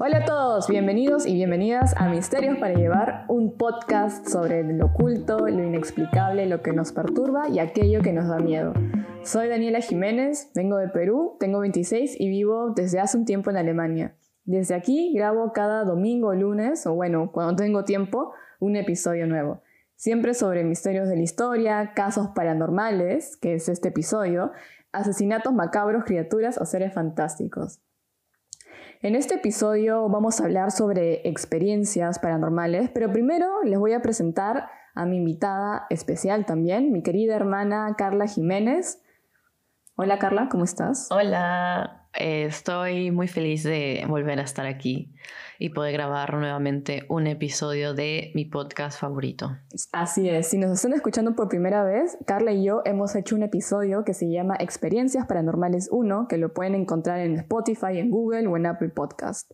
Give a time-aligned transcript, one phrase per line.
[0.00, 5.46] Hola a todos, bienvenidos y bienvenidas a Misterios para Llevar, un podcast sobre lo oculto,
[5.46, 8.74] lo inexplicable, lo que nos perturba y aquello que nos da miedo.
[9.22, 13.56] Soy Daniela Jiménez, vengo de Perú, tengo 26 y vivo desde hace un tiempo en
[13.56, 14.16] Alemania.
[14.44, 19.62] Desde aquí grabo cada domingo lunes, o bueno, cuando tengo tiempo, un episodio nuevo.
[19.94, 24.50] Siempre sobre misterios de la historia, casos paranormales, que es este episodio,
[24.90, 27.83] asesinatos macabros, criaturas o seres fantásticos.
[29.04, 34.70] En este episodio vamos a hablar sobre experiencias paranormales, pero primero les voy a presentar
[34.94, 39.02] a mi invitada especial también, mi querida hermana Carla Jiménez.
[39.94, 41.08] Hola Carla, ¿cómo estás?
[41.10, 45.12] Hola, eh, estoy muy feliz de volver a estar aquí
[45.58, 49.56] y poder grabar nuevamente un episodio de mi podcast favorito.
[49.92, 53.42] Así es, si nos están escuchando por primera vez, Carla y yo hemos hecho un
[53.42, 58.46] episodio que se llama Experiencias Paranormales 1, que lo pueden encontrar en Spotify, en Google
[58.46, 59.50] o en Apple Podcast.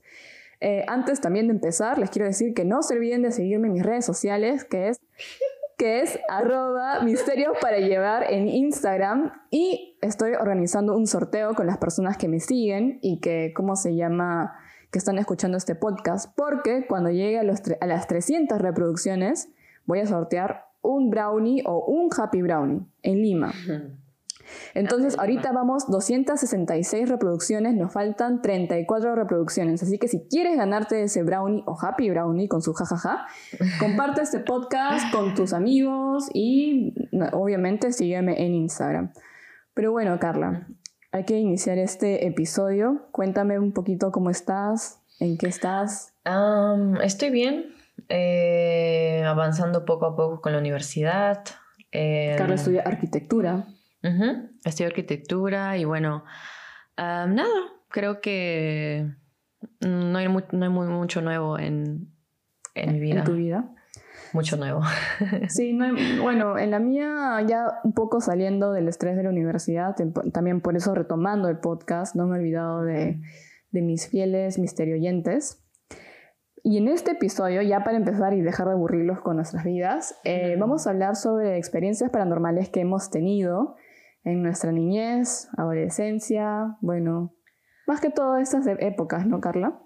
[0.60, 3.73] Eh, antes también de empezar, les quiero decir que no se olviden de seguirme en
[3.73, 5.01] mis redes sociales, que es
[5.80, 11.78] que es arroba misterios para llevar en Instagram y estoy organizando un sorteo con las
[11.78, 14.52] personas que me siguen y que, ¿cómo se llama?
[14.90, 19.48] que están escuchando este podcast, porque cuando llegue a, a las 300 reproducciones
[19.86, 23.51] voy a sortear un brownie o un happy brownie en Lima.
[24.74, 29.82] Entonces, ahorita vamos 266 reproducciones, nos faltan 34 reproducciones.
[29.82, 33.26] Así que si quieres ganarte ese brownie o happy brownie con su jajaja,
[33.80, 36.95] comparte este podcast con tus amigos y
[37.32, 39.12] obviamente sígueme en Instagram.
[39.74, 40.66] Pero bueno, Carla,
[41.12, 43.09] hay que iniciar este episodio.
[43.12, 46.14] Cuéntame un poquito cómo estás, en qué estás.
[47.02, 47.66] estoy bien,
[48.09, 51.45] eh, avanzando poco a poco con la universidad.
[51.92, 53.66] Carla estudia arquitectura.
[54.02, 56.24] Estudio arquitectura y bueno,
[56.96, 57.48] nada,
[57.88, 59.10] creo que
[59.80, 62.09] no hay, no hay muy, mucho nuevo en,
[62.74, 63.18] en mi vida.
[63.20, 63.74] ¿En tu vida?
[64.32, 64.82] Mucho nuevo.
[65.48, 65.92] sí, no
[66.22, 69.97] bueno, en la mía ya un poco saliendo del estrés de la universidad,
[70.32, 73.20] también por eso retomando el podcast, no me he olvidado de,
[73.70, 75.62] de mis fieles misterioyentes.
[76.62, 80.56] Y en este episodio, ya para empezar y dejar de aburrirlos con nuestras vidas, eh,
[80.58, 83.76] vamos a hablar sobre experiencias paranormales que hemos tenido
[84.25, 87.34] en nuestra niñez, adolescencia, bueno,
[87.86, 89.78] más que todas estas e-, épocas, ¿no, Carla?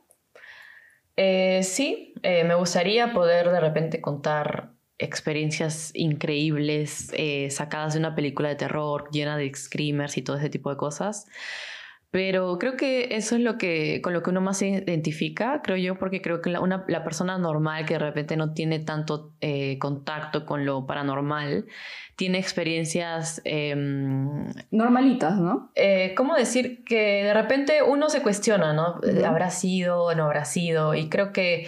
[1.17, 8.15] Eh, sí, eh, me gustaría poder de repente contar experiencias increíbles eh, sacadas de una
[8.15, 11.27] película de terror llena de screamers y todo ese tipo de cosas.
[12.15, 15.77] Pero creo que eso es lo que, con lo que uno más se identifica, creo
[15.77, 19.33] yo, porque creo que la, una, la persona normal que de repente no tiene tanto
[19.41, 21.67] eh, contacto con lo paranormal,
[22.15, 23.43] tiene experiencias...
[23.45, 25.73] Em, Normalitas, ¿no?
[25.75, 26.85] Eh, ¿Cómo decir?
[26.85, 29.01] Que de repente uno se cuestiona, ¿no?
[29.27, 30.95] ¿Habrá sido o no habrá sido?
[30.95, 31.67] Y creo que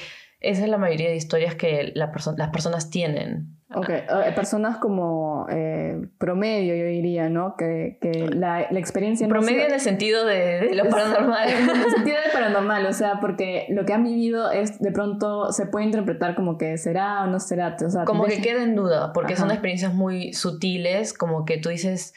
[0.51, 3.57] esa es la mayoría de historias que la las personas tienen.
[3.75, 7.57] Ok, eh, personas como eh, promedio, yo diría, ¿no?
[7.57, 9.27] Que, que la, la, experiencia...
[9.27, 11.49] Promedio en el sentido de, lo paranormal.
[11.49, 15.51] en el sentido de paranormal, o sea, porque lo que han vivido es, de pronto,
[15.53, 17.77] se puede interpretar como que será o no será.
[17.85, 21.69] O sea, como que queda en duda, porque son experiencias muy sutiles, como que tú
[21.69, 22.15] dices,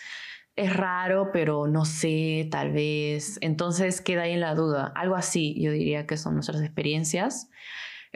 [0.56, 3.40] es raro, pero no sé, tal vez.
[3.42, 4.94] Entonces queda ahí en la duda.
[4.96, 7.50] Algo así, yo diría que son nuestras experiencias.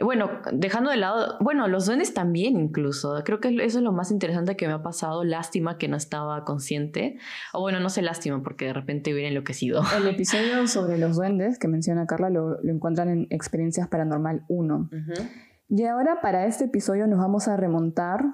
[0.02, 3.22] Bueno, dejando de lado, bueno, los duendes también incluso.
[3.24, 5.22] Creo que eso es lo más interesante que me ha pasado.
[5.22, 7.18] Lástima que no estaba consciente.
[7.52, 9.82] O bueno, no sé lástima porque de repente hubiera enloquecido.
[9.96, 14.90] El episodio sobre los duendes que menciona Carla lo, encuentran en Experiencias Paranormal 1.
[15.68, 18.24] Y ahora para este episodio nos vamos a remontar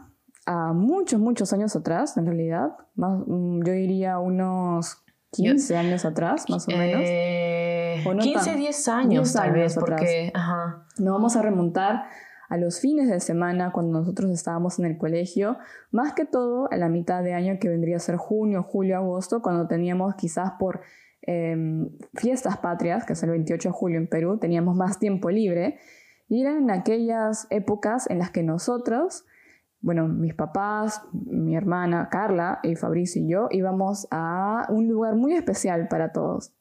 [0.46, 2.70] a muchos, muchos años atrás, en realidad.
[2.94, 7.02] Más, mm, yo diría unos 15 años atrás, más o menos.
[7.04, 10.32] Eh, 15, 10 años, tal vez, porque...
[10.34, 10.86] Ajá.
[10.98, 12.04] Nos vamos a remontar
[12.48, 15.56] a los fines de semana cuando nosotros estábamos en el colegio,
[15.92, 19.40] más que todo a la mitad de año que vendría a ser junio, julio, agosto,
[19.40, 20.80] cuando teníamos quizás por
[21.22, 25.78] em, fiestas patrias, que es el 28 de julio en Perú, teníamos más tiempo libre,
[26.28, 29.24] y eran en aquellas épocas en las que nosotros
[29.80, 35.34] bueno, mis papás, mi hermana Carla y Fabricio y yo íbamos a un lugar muy
[35.34, 36.52] especial para todos.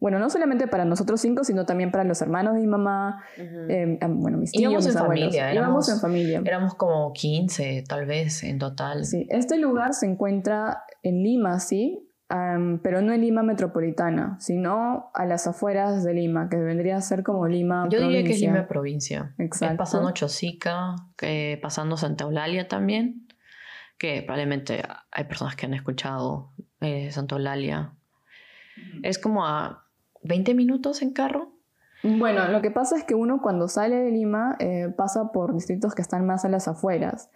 [0.00, 3.98] Bueno, no solamente para nosotros cinco, sino también para los hermanos de mi mamá, em,
[4.20, 5.54] bueno, mis tíos, Íbamos mis en familia.
[5.54, 6.42] Íbamos en familia.
[6.44, 9.04] Éramos como 15, tal vez, en total.
[9.04, 15.24] Sí, este lugar se encuentra en Lima, sí, pero no en Lima metropolitana, sino a
[15.26, 18.66] las afueras de Lima, que vendría a ser como Lima Yo diría que es Lima
[18.66, 19.34] provincia.
[19.38, 19.76] Exacto.
[19.76, 23.28] pasando Chosica, que pasando Santa Eulalia también,
[23.98, 24.82] que probablemente
[25.12, 27.92] hay personas que han escuchado eh, Santa Eulalia.
[29.02, 29.86] Es como a
[30.24, 31.52] 20 minutos en carro.
[32.02, 35.94] Bueno, lo que pasa es que uno cuando sale de Lima eh, pasa por distritos
[35.94, 37.30] que están más a las afueras.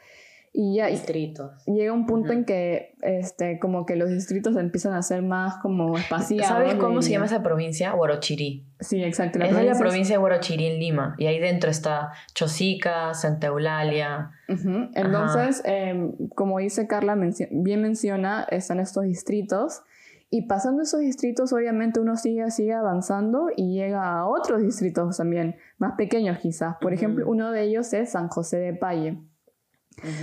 [0.53, 1.53] Y ya Distritos.
[1.65, 5.97] llega un punto en que este, como que los distritos empiezan a ser más como
[5.97, 6.49] espaciados.
[6.49, 7.95] ¿Sabes cómo de- se llama esa provincia?
[7.95, 8.67] Huarochirí.
[8.81, 9.39] Sí, exacto.
[9.39, 11.15] Esa es la provincia es- provincia de Huarochirí en Lima.
[11.19, 14.33] Y ahí dentro está Chosica, Santa Eulalia.
[14.49, 14.89] Ujú.
[14.95, 19.83] Entonces, em, como dice Carla, mencio- bien menciona, están estos distritos.
[20.31, 25.57] Y pasando esos distritos, obviamente uno sigue, sigue avanzando y llega a otros distritos también,
[25.79, 26.77] más pequeños quizás.
[26.81, 26.95] Por Ujú.
[26.95, 28.73] ejemplo, uno de ellos es San José de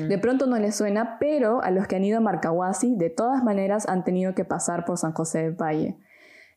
[0.08, 3.44] De pronto no les suena, pero a los que han ido a Marcahuasi, de todas
[3.44, 5.98] maneras han tenido que pasar por San José de Valle.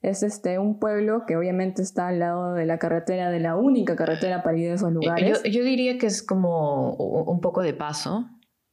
[0.02, 3.96] Es este, un pueblo que obviamente está al lado de la carretera, de la única
[3.96, 5.42] carretera para ir a esos Eh, lugares.
[5.44, 8.26] Yo, yo diría que es como un poco de paso,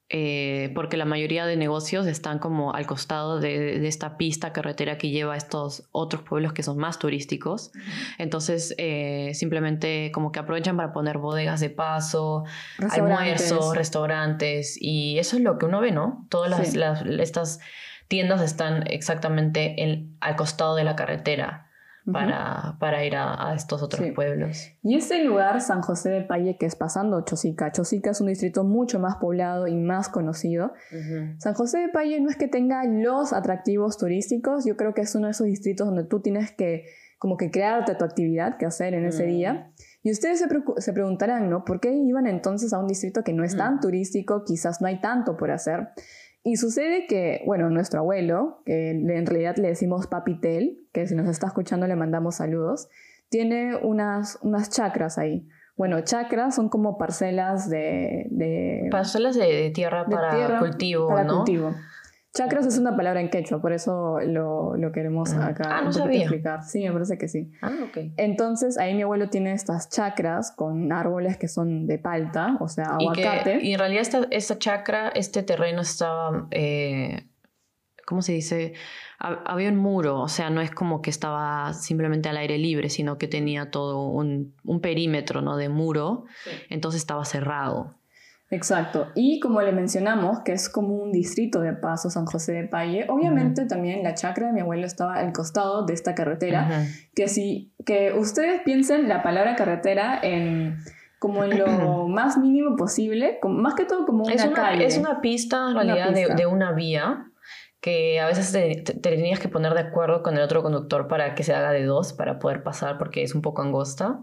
[0.10, 4.98] eh, porque la mayoría de negocios están como al costado de, de esta pista carretera
[4.98, 7.72] que lleva a estos otros pueblos que son más turísticos.
[8.18, 12.46] Entonces, eh, simplemente como que aprovechan para poner bodegas de paso,
[12.78, 13.52] Restaurantes.
[13.52, 16.26] almuerzos, restaurantes, y eso es lo que uno ve, ¿no?
[16.30, 16.78] Todas las, Sí.
[16.78, 17.60] las- estas
[18.08, 21.67] tiendas están exactamente en- al costado de la carretera.
[22.12, 24.12] Para, para ir a, a estos otros Sí.
[24.12, 24.72] pueblos.
[24.84, 27.72] Y este lugar, San José de Paye, que es pasando Chosica.
[27.72, 30.74] Chosica es un distrito mucho más poblado y más conocido.
[31.40, 35.14] San José de Paye no es que tenga los atractivos turísticos, yo creo que es
[35.16, 36.86] uno de esos distritos donde tú tienes que
[37.20, 39.30] como que crearte tu actividad que hacer en ese Mm.
[39.30, 39.72] día.
[40.04, 40.46] Y ustedes se,
[40.78, 41.66] se preguntarán, ¿no?
[41.66, 43.80] ¿Por qué iban entonces a un distrito que no es tan Mm.
[43.80, 44.44] turístico?
[44.46, 45.90] Quizás no hay tanto por hacer.
[46.48, 51.28] Y sucede que, bueno, nuestro abuelo, que en realidad le decimos Papitel, que si nos
[51.28, 52.88] está escuchando le mandamos saludos,
[53.28, 55.46] tiene unas, unas chacras ahí.
[55.76, 58.28] Bueno, chacras son como parcelas de...
[58.32, 61.36] de Parcelas de, de tierra de para tierra cultivo, para ¿no?
[61.40, 61.76] cultivo.
[62.38, 65.42] Chakras es una palabra en quechua, por eso lo, lo queremos Mm.
[65.42, 66.22] acá Ah, no sabía.
[66.22, 66.64] explicar.
[66.64, 67.52] Sí, me parece que sí.
[67.64, 67.98] Ah, ok.
[68.16, 72.98] Entonces, ahí mi abuelo tiene estas chacras con árboles que son de palta, o sea,
[73.00, 73.60] Y, que, aguacate.
[73.66, 77.28] y en realidad esta, esta chacra, este terreno estaba, eh,
[78.06, 78.74] ¿cómo se dice?
[79.20, 82.90] Ha- Había un muro, o sea, no es como que estaba simplemente al aire libre,
[82.90, 85.58] sino que tenía todo un, un perímetro ¿no?
[85.58, 86.26] de muro,
[86.70, 87.96] entonces estaba cerrado.
[88.50, 89.08] Exacto.
[89.14, 93.06] Y como le mencionamos, que es como un distrito de paso San José de Paye,
[93.10, 96.68] obviamente también la chacra de mi abuelo estaba al costado de esta carretera.
[96.70, 96.90] Ujú.
[97.16, 100.78] que si que ustedes piensen la palabra carretera en
[101.20, 104.86] como en lo más mínimo posible, como- más que todo como una Es una, calle.
[104.86, 106.36] es una pista en realidad de- pista.
[106.36, 107.26] De, una vía
[107.82, 111.08] que a veces te, te- te tenías que poner de acuerdo con el otro conductor
[111.08, 114.20] para que se haga de dos para poder pasar porque es un poco angosta.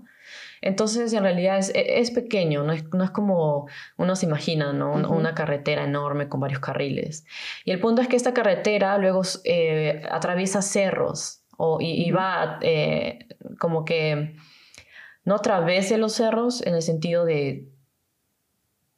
[0.65, 3.69] Entonces en realidad es, e, es pequeño, no es, no es como
[3.99, 4.95] uno se imagina, ¿no?
[4.95, 7.27] Una carretera enorme con varios carriles.
[7.67, 13.29] Y el punto es que esta carretera luego eh, atraviesa cerros o, y, va eh,
[13.59, 14.37] como que
[15.25, 17.69] no atravese los cerros en el sentido de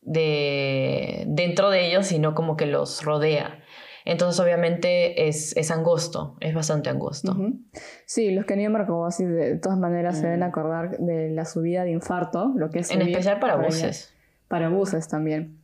[0.02, 3.60] de dentro de ellos, sino como que los rodea.
[4.06, 7.36] Entonces, obviamente, es, es angosto, es bastante angosto.
[8.06, 10.44] Sí, los que han ido Marcahuasi de todas maneras se deben Mm.
[10.44, 14.14] acordar de la subida de infarto, lo que es En especial para buses.
[14.48, 15.58] Para buses también.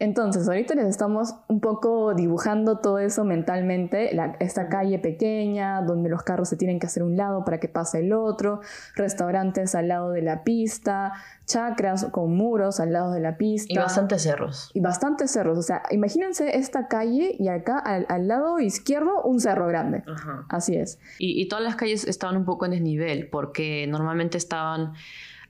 [0.00, 6.08] Entonces, ahorita les estamos un poco dibujando todo eso mentalmente, la- esta calle pequeña, donde
[6.08, 8.60] los carros se tienen que hacer un lado para que pase el otro,
[8.96, 11.12] restaurantes al lado de la pista,
[11.46, 13.72] chacras con muros al lado de la pista.
[13.72, 14.70] Y bastantes cerros.
[14.74, 15.58] y bastantes cerros.
[15.58, 20.02] O sea, imagínense esta calle y acá al, al lado izquierdo un cerro grande.
[20.48, 20.98] Así es.
[21.20, 24.94] Y, y todas las calles estaban un poco en desnivel, porque normalmente estaban...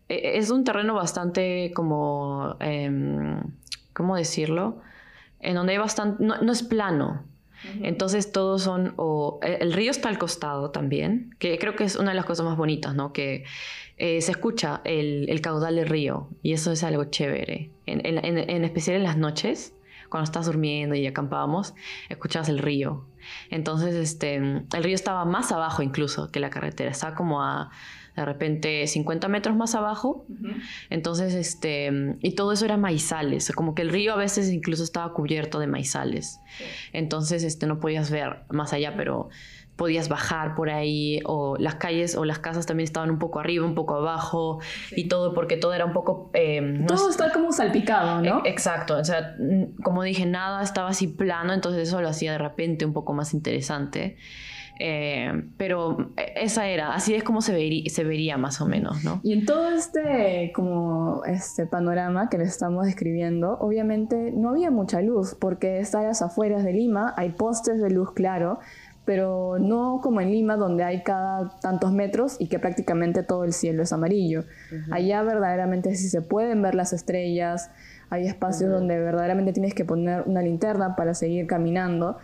[0.08, 2.56] e- Es un terreno bastante como...
[2.60, 3.40] em,
[3.94, 4.80] ¿Cómo decirlo?
[5.40, 6.22] En donde hay bastante...
[6.22, 7.24] No, no es plano.
[7.82, 11.96] Entonces todos son, o el, el río está al costado también, que creo que es
[11.96, 13.14] una de las cosas más bonitas, ¿no?
[13.14, 13.44] Que
[13.96, 17.70] eh, se escucha el, el caudal del río y eso es algo chévere.
[17.86, 19.72] En, en- en- en especial en las noches,
[20.10, 21.74] cuando estás durmiendo y acampábamos,
[22.10, 23.06] escuchabas el río.
[23.48, 27.70] Entonces, este, el río estaba más abajo incluso que la carretera, estaba como a
[28.16, 30.26] de repente 50 metros más abajo.
[30.90, 31.90] Entonces, este,
[32.20, 35.66] y todo eso era maizales, como que el río a veces incluso estaba cubierto de
[35.66, 36.40] maizales.
[36.92, 39.28] Entonces, este, no podías ver más allá, pero
[39.76, 43.66] podías bajar por ahí, o las calles o las casas también estaban un poco arriba,
[43.66, 44.60] un poco abajo,
[44.94, 46.30] y todo, porque todo era un poco...
[46.34, 48.42] eh, no Todo es- está como salpicado, ¿no?
[48.44, 49.34] e- Exacto, o sea,
[49.82, 53.34] como dije, nada estaba así plano, entonces eso lo hacía de repente un poco más
[53.34, 54.16] interesante.
[54.80, 59.04] Eh, pero eh, esa era, así es como se, verí- se vería más o menos,
[59.04, 59.20] ¿no?
[59.22, 65.00] Y en todo este como este panorama que les estamos describiendo, obviamente no había mucha
[65.00, 68.58] luz porque está a las afueras de Lima, hay postes de luz claro,
[69.04, 73.52] pero no como en Lima donde hay cada tantos metros y que prácticamente todo el
[73.52, 74.44] cielo es amarillo.
[74.90, 77.70] Allá verdaderamente sí se pueden ver las estrellas,
[78.10, 82.16] hay espacios donde verdaderamente tienes que poner una linterna para seguir caminando.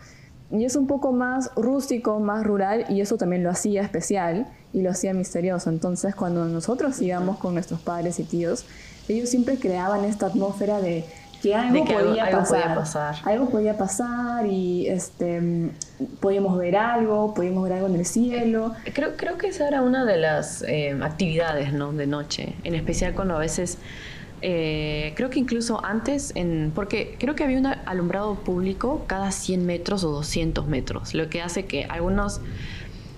[0.52, 4.82] Y es un poco más rústico, más rural, y eso también lo hacía especial y
[4.82, 5.70] lo hacía misterioso.
[5.70, 8.64] Entonces, cuando nosotros íbamos con nuestros padres y tíos,
[9.08, 11.04] ellos siempre creaban esta atmósfera de
[11.42, 14.46] que algo, podía, pasar, algo, podía pasar.
[14.46, 15.70] y este,
[16.20, 18.74] podíamos ver algo, podíamos ver algo en el cielo.
[18.92, 21.92] Creo, creo que esa era una de las eh, actividades ¿no?
[21.92, 23.78] de noche, en especial cuando a veces
[24.42, 29.66] eh, creo que incluso antes, en, porque creo que había un alumbrado público cada 100
[29.66, 32.40] metros o 200 metros, lo que hace que algunos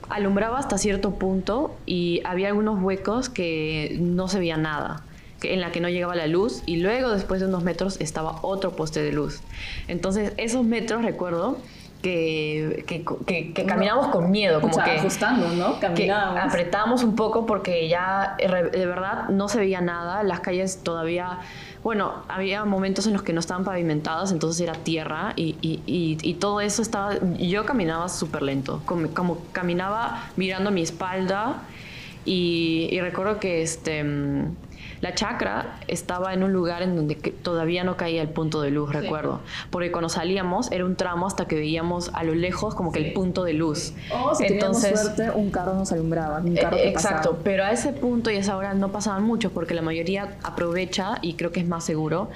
[0.08, 5.04] alumbraba hasta cierto punto y había algunos huecos que no se veía nada
[5.42, 8.76] en la que no llegaba la luz y luego después de unos metros estaba otro
[8.76, 9.40] poste de luz.
[9.88, 11.58] Entonces esos metros recuerdo
[12.02, 15.78] que, que, que, caminamos con miedo, como que ajustando, ¿no?
[15.78, 16.42] Caminábamos.
[16.42, 21.38] apretábamos un poco porque ya de verdad no se veía nada, las calles todavía,
[21.84, 25.80] bueno, había momentos en los que no estaban pavimentadas, entonces era tierra y, y,
[26.20, 31.62] y, todo eso estaba, yo caminaba súper lento, como, como, caminaba mirando mi espalda
[32.24, 34.04] y, recuerdo que este
[35.02, 38.92] la chacra estaba en un lugar en donde todavía no caía el punto de luz,
[38.92, 39.40] recuerdo.
[39.70, 43.12] Porque cuando salíamos era un tramo hasta que veíamos a lo lejos como que el
[43.12, 43.94] punto de luz.
[44.12, 46.38] O si Entonces, suerte, un carro nos alumbraba.
[46.38, 49.50] Un carro que exacto, pero a ese punto y a esa hora no pasaban mucho
[49.50, 52.30] porque la mayoría aprovecha y creo que es más seguro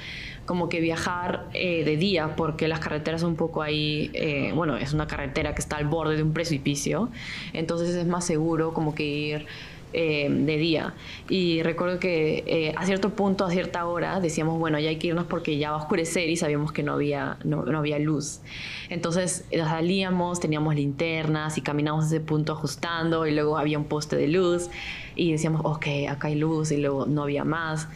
[0.45, 4.77] como que viajar eh, de día porque las carreteras son un poco ahí, eh, bueno,
[4.77, 7.11] es una carretera que está al borde de un precipicio,
[7.53, 9.47] entonces es más seguro como que ir
[9.93, 10.95] eh, de día.
[11.29, 15.09] Y recuerdo que eh, a cierto punto, a cierta hora, decíamos, bueno, ya hay que
[15.09, 18.41] irnos porque ya va a oscurecer y sabíamos que no había, no, había luz.
[18.89, 24.17] Entonces salíamos, teníamos linternas y caminamos a ese punto ajustando y luego había un poste
[24.17, 24.69] de luz
[25.15, 27.89] y decíamos, ok, acá hay luz y luego no había más.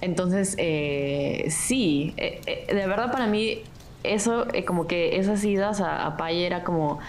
[0.00, 3.62] Entonces, eh, sí, de verdad para mí
[4.04, 7.00] eso, como que esas idas a, a era como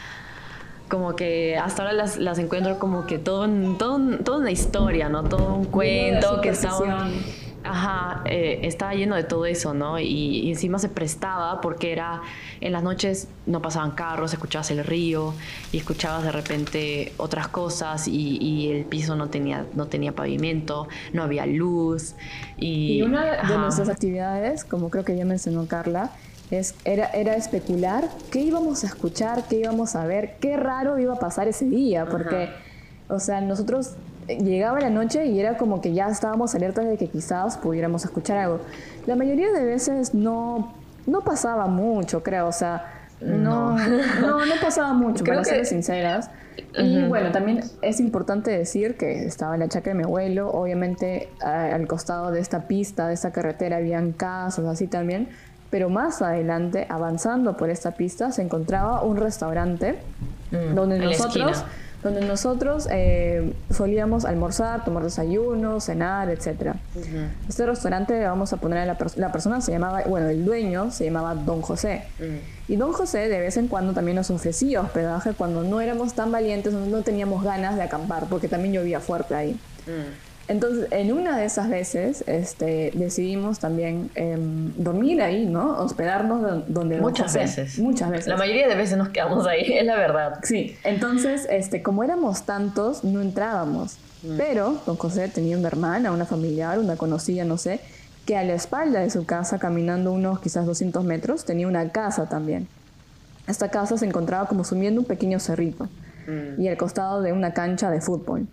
[0.89, 5.23] como que hasta ahora las, las encuentro como que todo, todo, toda una historia, ¿no?
[5.23, 7.09] Todo un cuento que estaba...
[7.67, 9.97] Ajá, eh, estaba lleno de todo eso, ¿no?
[9.97, 12.21] Y, encima se prestaba porque era,
[12.61, 15.33] en las noches no pasaban carros, escuchabas el río
[15.71, 20.87] y escuchabas de repente otras cosas y, y el piso no tenía, no tenía pavimento,
[21.11, 22.13] no había luz.
[22.57, 26.11] Y, y una de nuestras actividades, como creo que ya mencionó Carla,
[26.51, 31.13] es, era, era especular qué íbamos a escuchar, qué íbamos a ver, qué raro iba
[31.13, 32.49] a pasar ese día, porque,
[33.07, 33.95] o sea, nosotros
[34.27, 38.05] eh, llegaba la noche y era como que ya estábamos alertas de que quizás pudiéramos
[38.05, 38.59] escuchar algo.
[39.07, 40.73] La mayoría de veces no,
[41.07, 46.29] no pasaba mucho, creo, o sea, no, no, no, pasaba mucho, para ser sinceras.
[46.77, 51.29] Y bueno, también es importante decir que estaba en la chacra de mi abuelo, obviamente
[51.41, 55.29] al costado de esta pista, de esta carretera, habían casas así también,
[55.75, 59.99] pero más adelante, avanzando por esta pista, se encontraba un restaurante
[60.51, 61.65] mm, donde, nosotros,
[62.01, 66.75] donde nosotros eh, solíamos almorzar, tomar desayuno, cenar, etc.
[67.49, 71.03] Este restaurante, vamos a poner a la, la, persona, se llamaba, bueno, el dueño se
[71.03, 72.03] llamaba Don José.
[72.19, 72.71] Mm.
[72.71, 76.31] Y Don José de vez en cuando también nos ofrecía hospedaje cuando no éramos tan
[76.31, 79.59] valientes, no teníamos ganas de acampar, porque también llovía fuerte ahí.
[79.87, 80.24] Mm.
[80.47, 85.79] Entonces, en una de esas veces, este, decidimos también em, dormir ahí, ¿no?
[85.79, 87.79] Hospedarnos donde Muchas veces.
[87.79, 88.27] Muchas veces.
[88.27, 90.39] La mayoría de veces nos quedamos ahí, es la verdad.
[90.43, 90.75] Sí.
[90.83, 93.97] Entonces, este, como éramos tantos, no entrábamos.
[94.21, 94.37] Mm.
[94.37, 97.79] Pero don José tenía una hermana, una familiar, una conocida, no sé,
[98.27, 102.29] que a la espalda de su casa, caminando unos quizás 200 metros, tenía una casa
[102.29, 102.67] también.
[103.47, 105.85] Esta casa se encontraba como subiendo un pequeño cerrito
[106.27, 106.61] mm.
[106.61, 108.47] y al costado de una cancha de fútbol.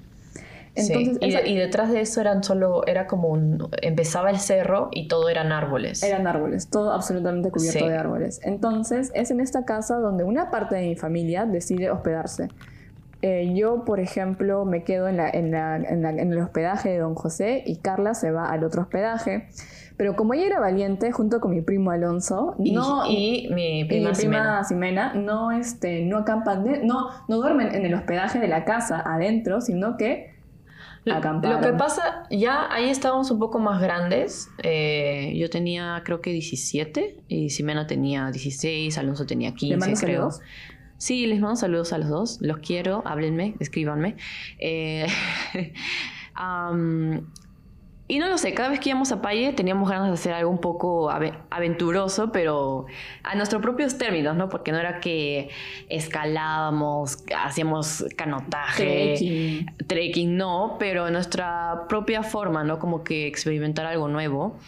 [0.75, 5.29] Entonces, y, detrás de eso eran solo, era como un, empezaba el cerro y todo
[5.29, 6.03] eran árboles.
[6.03, 8.41] Eran árboles, todo absolutamente cubierto de árboles.
[8.43, 12.49] Entonces es en esta casa donde una parte de mi familia decide hospedarse.
[13.21, 17.15] Eh, yo, por ejemplo, me quedo en, la, en, la, en, el hospedaje de don
[17.15, 19.49] José y Carla se va al otro hospedaje.
[19.97, 24.15] Pero como ella era valiente, junto con mi primo Alonso y, no, y mi prima,
[24.15, 25.13] Ximena.
[25.15, 29.97] no, este, no acampan, no, no duermen en el hospedaje de la casa adentro, sino
[29.97, 30.32] que
[31.05, 34.49] lo que pasa, ya ahí estábamos un poco más grandes.
[34.63, 40.31] Eh, yo tenía creo que 17 y Simena tenía 16, Alonso tenía 15, creo.
[40.99, 42.39] Sí, les mando saludos a los dos.
[42.41, 44.17] Los quiero, háblenme, escríbanme.
[44.59, 45.07] Eh,
[48.13, 50.51] Y no lo sé, cada vez que íbamos a Paye teníamos ganas de hacer algo
[50.51, 51.11] un poco
[51.49, 52.85] aventuroso, pero
[53.23, 54.51] a nuestros propios términos, ¿no?
[54.51, 55.49] Porque no era que
[55.89, 62.79] escalábamos, hacíamos canotaje, trekking, trekking no, pero en nuestra propia forma, ¿no?
[62.79, 64.59] Como que experimentar algo nuevo.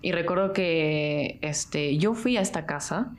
[0.00, 3.12] Y recuerdo que este, yo fui a esta casa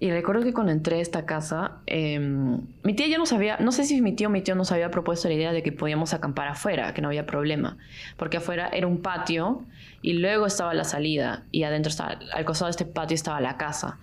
[0.00, 3.70] y recuerdo que cuando entré a esta casa, em, mi tía ya no sabía, no
[3.70, 6.14] sé si mi tío o mi tío nos había propuesto la idea de que podíamos
[6.14, 7.76] acampar afuera, que no había problema,
[8.16, 9.62] porque afuera era un patio
[10.00, 11.92] y luego estaba la salida y adentro
[12.32, 13.98] al costado de este patio estaba la casa.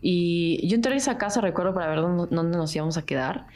[0.00, 3.46] Y yo entré a esa casa, recuerdo, para ver dónde nos íbamos a quedar.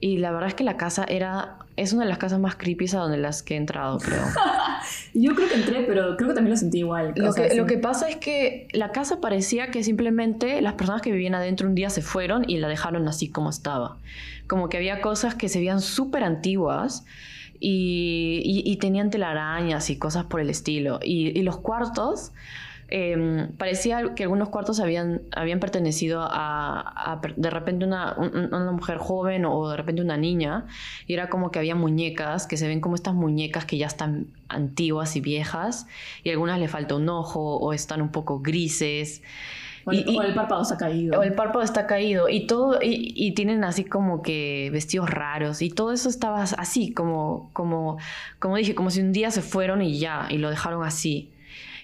[0.00, 1.58] Y la verdad es que la casa era.
[1.78, 4.22] Es una de las casas más creepy a donde las que he entrado, creo.
[5.14, 7.12] Yo creo que entré, pero creo que también lo sentí igual.
[7.16, 11.12] Lo que, lo que pasa es que la casa parecía que simplemente las personas que
[11.12, 13.96] vivían adentro un día se fueron y la dejaron así como estaba.
[14.46, 17.04] Como que había cosas que se veían súper antiguas.
[17.60, 21.00] Y, y, tenían telarañas y cosas por el estilo.
[21.02, 22.30] Y, y los cuartos
[22.90, 29.44] Em, parecía que algunos cuartos habían, habían pertenecido a, de repente una, una, mujer joven
[29.44, 30.64] o de repente una niña
[31.06, 34.28] y era como que había muñecas que se ven como estas muñecas que ya están
[34.48, 35.86] antiguas y viejas
[36.24, 39.22] y a algunas le falta un ojo o están un poco grises.
[39.84, 41.20] O el, y, el párpado está caído.
[41.20, 42.30] O el párpado está caído.
[42.30, 45.60] Y todo, y, y, tienen así como que vestidos raros.
[45.62, 47.98] Y todo eso estaba así, como, como,
[48.38, 51.30] como dije, como si un día se fueron y ya, y lo dejaron así.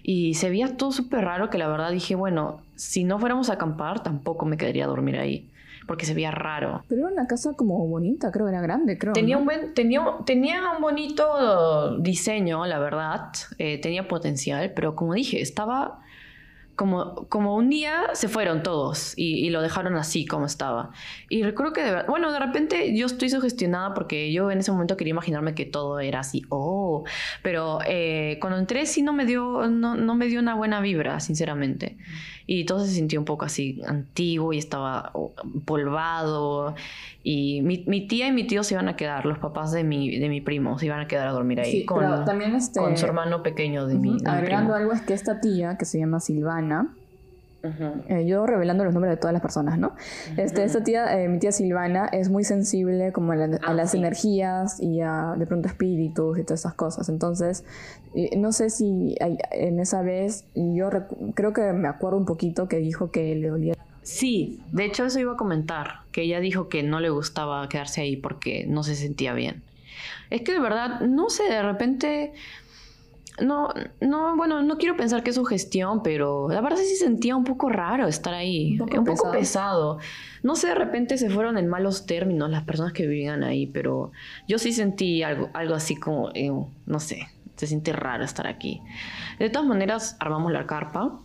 [0.06, 3.54] Y se veía todo súper raro que la verdad dije, bueno, si no fuéramos a
[3.54, 5.48] acampar, tampoco me quedaría a dormir ahí.
[5.86, 6.84] Porque se veía raro.
[6.88, 9.14] Pero era una casa como bonita, creo, era grande, creo.
[9.14, 13.32] Tenía, un, buen, tenía, tenía un bonito diseño, la verdad.
[13.56, 16.00] Eh, tenía potencial, pero como dije, estaba
[16.76, 20.90] como, como un día se fueron todos y, lo dejaron así como estaba.
[21.28, 24.96] Y recuerdo que, de, bueno, de repente yo estoy sugestionada porque yo en ese momento
[24.96, 27.04] quería imaginarme que todo era así, oh,
[27.42, 31.20] pero eh, cuando entré sí no me, dio, no, no me dio una buena vibra,
[31.20, 31.96] sinceramente
[32.46, 35.12] y todo se sintió un poco así antiguo y estaba
[35.64, 36.74] polvado
[37.22, 40.18] y mi, mi, tía y mi tío se iban a quedar, los papás de mi,
[40.18, 43.06] de mi primo se iban a quedar a dormir ahí con, también este, con su
[43.06, 46.63] hermano pequeño de mi, Agregando algo es que esta tía, que se llama Silvana,
[48.08, 49.94] eh, yo revelando los nombres de todas las personas, ¿no?
[50.36, 54.80] este, esta tía, eh, mi tía Silvana, es muy sensible como a, ah, las energías
[54.80, 57.08] y a de pronto espíritus y todas esas cosas.
[57.08, 57.64] Entonces,
[58.36, 59.16] no sé si
[59.50, 60.90] en esa vez, yo
[61.34, 63.74] creo que me acuerdo un poquito que dijo que le dolía.
[64.02, 68.02] Sí, de hecho eso iba a comentar, que ella dijo que no le gustaba quedarse
[68.02, 69.62] ahí porque no se sentía bien.
[70.28, 72.32] Es que de verdad, no sé, de repente
[73.42, 73.68] no,
[74.00, 77.44] no, bueno, no quiero pensar que es su gestión, pero la verdad sí sentía un
[77.44, 79.98] poco raro estar ahí, un poco, pesado.
[80.42, 84.12] No sé, de repente se fueron en malos términos las personas que vivían ahí, pero
[84.46, 86.50] yo sí sentí algo, algo así como, eh,
[86.86, 88.80] no sé, se siente raro estar aquí.
[89.38, 91.18] De todas maneras, armamos la carpa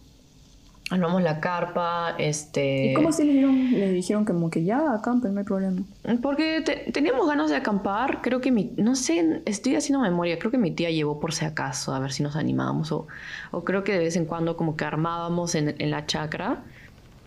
[0.89, 2.91] armamos la carpa, este...
[2.91, 5.83] ¿Y cómo así le dijeron, le dijeron como que ya acampen, no hay problema?
[6.21, 8.71] Porque teníamos ganas de acampar, creo que mi...
[8.77, 12.11] No sé, estoy haciendo memoria, creo que mi tía llevó por si acaso a ver
[12.11, 13.07] si nos animábamos o,
[13.51, 16.59] o creo que de vez en cuando como que armábamos en, en la chacra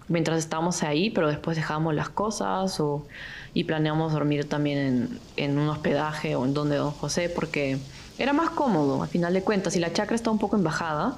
[0.09, 3.07] mientras estábamos ahí, pero después dejábamos las cosas o,
[3.55, 7.79] y planeamos dormir también en, en un hospedaje o en donde don José porque
[8.19, 11.17] era más cómodo, al final de cuentas, y la chacra está un poco en bajada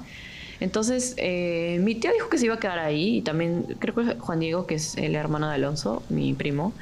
[0.59, 4.15] entonces, eh, mi tía dijo que se iba a quedar ahí y también creo que
[4.15, 6.73] Juan Diego, que es el hermano de Alonso, mi primo,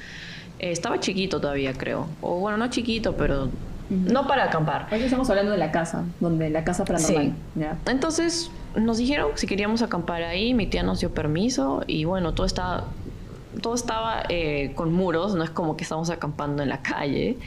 [0.60, 2.08] eh, estaba chiquito todavía, creo.
[2.22, 3.50] O bueno, no chiquito, pero
[3.90, 4.88] no para acampar.
[4.92, 7.34] Hoy estamos hablando de la casa, donde la casa paranormal.
[7.56, 7.64] Sí.
[7.88, 12.46] Entonces, nos dijeron si queríamos acampar ahí, mi tía nos dio permiso y bueno, todo
[12.46, 12.86] estaba,
[13.62, 17.38] todo estaba eh, con muros, no es como que estamos acampando en la calle.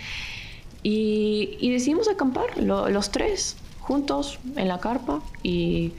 [0.83, 3.57] Y, decidimos acampar los tres
[3.87, 5.93] juntos en la carpa y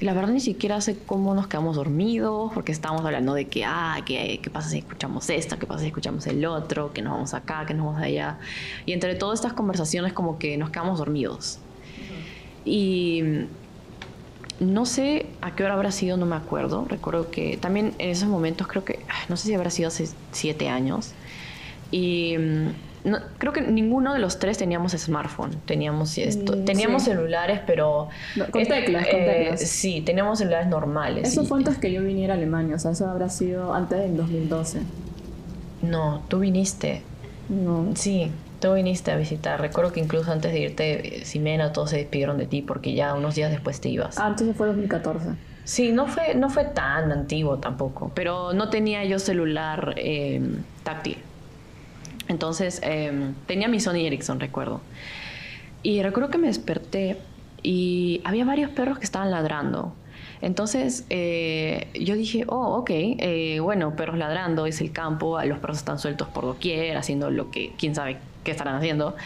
[0.00, 3.98] la verdad ni siquiera sé cómo nos quedamos dormidos, porque estábamos hablando de que, ah,
[4.04, 5.58] ¿qué, pasa si escuchamos esto?
[5.58, 6.92] ¿Qué pasa si escuchamos el otro?
[6.92, 7.64] ¿Que nos vamos acá?
[7.64, 8.38] ¿Que nos vamos allá?
[8.84, 11.58] Y entre todas estas conversaciones como que nos quedamos dormidos.
[12.66, 13.22] Y
[14.60, 16.84] no sé a qué hora habrá sido, no me acuerdo.
[16.86, 20.10] Recuerdo que también en esos momentos creo que, ah, no sé si habrá sido hace
[20.32, 21.12] siete años.
[21.90, 22.34] Y
[23.38, 25.52] creo que ninguno de los tres teníamos smartphone.
[25.64, 28.08] Teníamos esto, mm, teníamos celulares, pero
[28.50, 29.60] con teclas, con eh, teclas.
[29.60, 31.28] Sí, teníamos celulares normales.
[31.28, 34.16] Eso fue antes que yo viniera a Alemania, o sea, eso habrá sido antes del
[34.16, 34.80] 2012.
[35.82, 37.02] No, tú viniste.
[37.48, 37.92] No.
[37.94, 39.60] Sí, tú viniste a visitar.
[39.60, 43.34] Recuerdo que incluso antes de irte, Simena, todos se despidieron de ti porque ya unos
[43.34, 44.18] días después te ibas.
[44.18, 45.30] Ah, entonces fue 2014.
[45.64, 50.40] Sí, no fue, no fue tan antiguo tampoco, pero no tenía yo celular eh,
[50.84, 51.18] táctil.
[52.28, 54.80] Entonces em, tenía mi Sony Ericsson, recuerdo.
[55.82, 57.18] Y recuerdo que me desperté
[57.62, 59.94] y había varios perros que estaban ladrando.
[60.40, 65.78] Entonces eh, yo dije, oh, ok, eh, bueno, perros ladrando, es el campo, los perros
[65.78, 69.16] están sueltos por doquier, haciendo lo que, quién sabe qué estarán haciendo.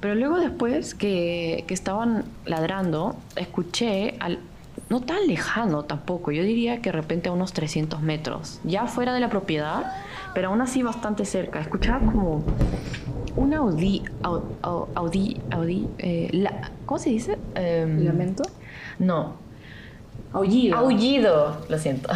[0.00, 4.38] Pero luego después que, que estaban ladrando, escuché, al,
[4.90, 9.14] no tan lejano tampoco, yo diría que de repente a unos 300 metros, ya fuera
[9.14, 9.92] de la propiedad,
[10.34, 12.44] pero aún así bastante cerca, escuchaba como
[13.36, 17.38] un audi, audi, audi, eh, la, ¿cómo se dice?
[17.54, 18.42] Em, ¿Lamento?
[18.98, 19.44] No,
[20.34, 20.76] Aullido.
[20.76, 22.08] Aullido, lo siento.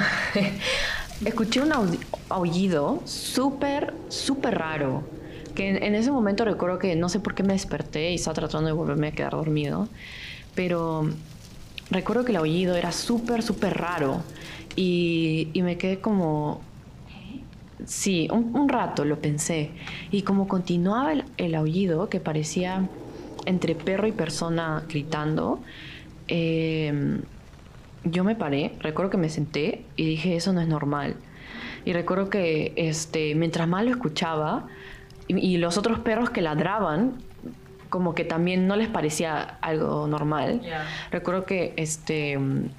[1.24, 1.72] Escuché un
[2.28, 5.04] aullido súper, súper raro.
[5.54, 8.66] Que en, ese momento recuerdo que no sé por qué me desperté y estaba tratando
[8.66, 9.88] de volverme a quedar dormido.
[10.56, 11.08] Pero
[11.90, 14.22] recuerdo que el aullido era súper, súper raro.
[14.74, 16.60] Y, y, me quedé como.
[17.86, 19.70] Sí, un, rato lo pensé.
[20.10, 22.88] Y como continuaba el, aullido, que parecía
[23.46, 25.60] entre perro y persona gritando,
[26.26, 27.20] eh,
[28.04, 31.16] yo me paré, recuerdo que me senté y dije, eso no es normal.
[31.84, 34.66] Y recuerdo que este, mientras más lo escuchaba,
[35.28, 37.12] y, los otros perros que ladraban,
[37.88, 40.60] como que también no les parecía algo normal.
[41.10, 42.32] Recuerdo que este,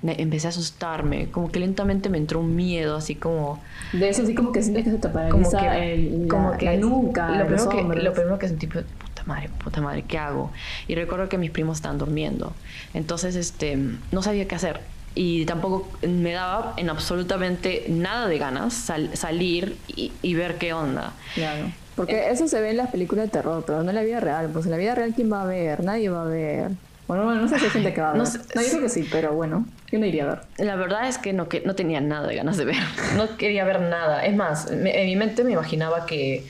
[0.03, 3.61] empecé a asustarme, como que lentamente me entró un miedo, así como...
[3.93, 7.29] De eso así como que sientes que se te paraliza como que, como que nunca.
[7.31, 10.51] Lo, primero que, lo primero que sentí fue, puta madre, puta madre, ¿qué hago?
[10.87, 12.53] Y recuerdo que mis primos estaban durmiendo.
[12.93, 13.77] Entonces, este,
[14.11, 14.81] no sabía qué hacer
[15.15, 18.73] y tampoco me daba en absolutamente nada de ganas
[19.13, 21.13] salir y, ver qué onda.
[21.33, 21.71] Claro.
[21.99, 24.21] Porque eh, eso se ve en las películas de terror, pero no en la vida
[24.21, 24.49] real.
[24.53, 25.83] Pues en la vida real, ¿quién va a ver?
[25.83, 26.71] Nadie va a ver.
[27.09, 28.19] Bueno, no sé si hay gente que va a ver.
[28.21, 30.39] No, sé, no yo creo que sí, pero bueno, yo no iría a ver.
[30.59, 32.77] La verdad es que no, que no tenía nada de ganas de ver.
[33.17, 34.25] No quería ver nada.
[34.25, 36.47] Es más, en mi mente me imaginaba que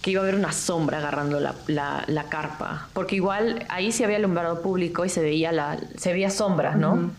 [0.00, 2.88] que iba a haber una sombra agarrando la, la, carpa.
[2.94, 7.10] Porque igual ahí sí había alumbrado público y se veía, la, se veía sombras, ¿no?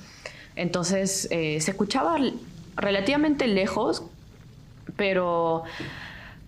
[0.56, 2.18] Entonces eh, se escuchaba
[2.78, 4.04] relativamente lejos,
[4.96, 5.66] pero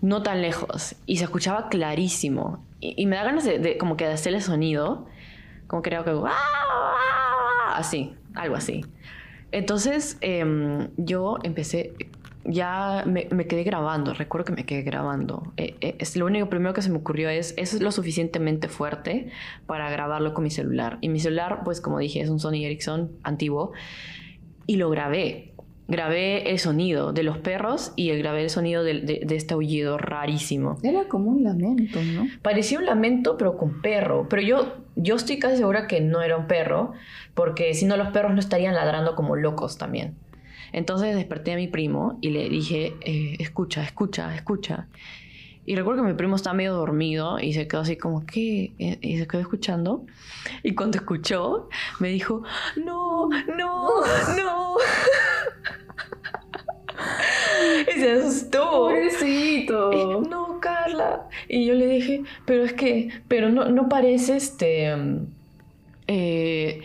[0.02, 0.96] no tan lejos.
[1.06, 2.62] Y se escuchaba clarísimo.
[2.80, 5.06] Y, me da ganas de, como que de hacerle sonido.
[5.66, 6.12] Como creo que...
[7.68, 8.84] Así, algo así.
[9.52, 11.94] Entonces em, yo empecé,
[12.44, 15.52] ya me, quedé grabando, recuerdo que me quedé grabando.
[15.56, 19.30] Eh, eh, es lo único primero que se me ocurrió es, es lo suficientemente fuerte
[19.66, 20.98] para grabarlo con mi celular.
[21.00, 23.72] Y mi celular, pues como dije, es un Sony Ericsson antiguo.
[24.66, 25.51] Y lo grabé.
[25.88, 30.78] Grabé el sonido de los perros y grabé el sonido de, este aullido rarísimo.
[30.82, 32.26] Era como un lamento, ¿no?
[32.40, 34.26] Parecía un lamento, pero con perro.
[34.28, 36.92] Pero yo, yo estoy casi segura que no era un perro,
[37.34, 40.14] porque si no los perros no estarían ladrando como locos también.
[40.72, 44.88] Entonces desperté a mi primo y le dije, eh, escucha, escucha, escucha.
[45.64, 48.72] Y recuerdo que mi primo estaba medio dormido y se quedó así como, ¿qué?
[48.78, 50.04] Y se quedó escuchando.
[50.62, 51.68] Y cuando escuchó,
[52.00, 52.42] me dijo,
[52.84, 53.88] no, no,
[54.36, 54.74] no.
[57.94, 58.70] y se asustó.
[58.70, 60.22] Pobrecito.
[60.28, 61.28] no, Carla.
[61.48, 64.92] Y yo le dije, pero es que, pero no, no parece este...
[66.08, 66.82] Eh,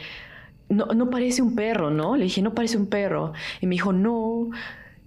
[0.69, 2.15] no, no parece un perro, ¿no?
[2.15, 3.33] Le dije, no parece un perro.
[3.61, 4.49] Y me dijo, no,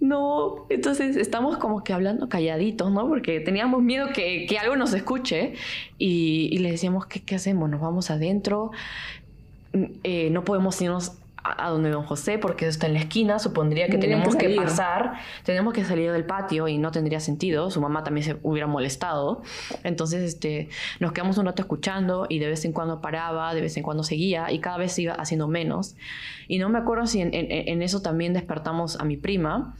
[0.00, 0.66] no.
[0.70, 3.06] Entonces estamos como que hablando calladitos, ¿no?
[3.06, 5.54] Porque teníamos miedo que, que algo nos escuche.
[5.98, 7.68] Y, y le decíamos, ¿qué, ¿qué, hacemos?
[7.70, 8.72] ¿Nos vamos adentro?
[10.02, 13.98] Eh, no podemos irnos a, donde don José, porque está en la esquina, supondría que
[13.98, 18.24] tenemos que, pasar, tenemos que salir del patio y no tendría sentido, su mamá también
[18.24, 19.42] se hubiera molestado.
[19.84, 23.76] Entonces, este, nos quedamos un rato escuchando y de vez en cuando paraba, de vez
[23.76, 25.96] en cuando seguía y cada vez iba haciendo menos.
[26.48, 29.74] Y no me acuerdo si en, en, eso también despertamos a mi prima.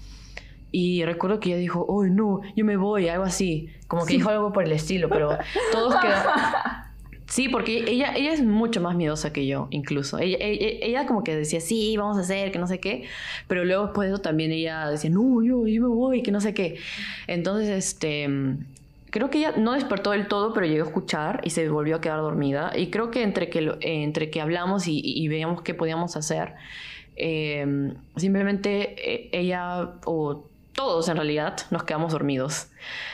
[0.72, 3.70] Y recuerdo que ella dijo, oh no, yo me voy, algo así.
[3.88, 5.37] Como que dijo algo por el estilo, pero
[5.72, 6.33] todos quedaron...
[7.30, 10.18] Sí, porque ella, ella es mucho más miedosa que yo, incluso.
[10.18, 13.04] Ella, ella, como que decía, sí, vamos a hacer, que no sé qué.
[13.46, 16.40] Pero luego después de eso también ella decía, no, yo, yo me voy, que no
[16.40, 16.78] sé qué.
[17.28, 18.28] Entonces, este,
[19.11, 22.00] creo que ella no despertó del todo, pero llegó a escuchar y se volvió a
[22.00, 22.72] quedar dormida.
[22.76, 26.54] Y creo que entre que, entre que hablamos y, veíamos qué podíamos hacer,
[27.14, 32.68] em, simplemente eh, ella o todos en realidad nos quedamos dormidos.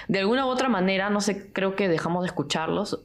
[0.09, 3.01] De alguna u otra manera, no sé, creo que dejamos de escucharlos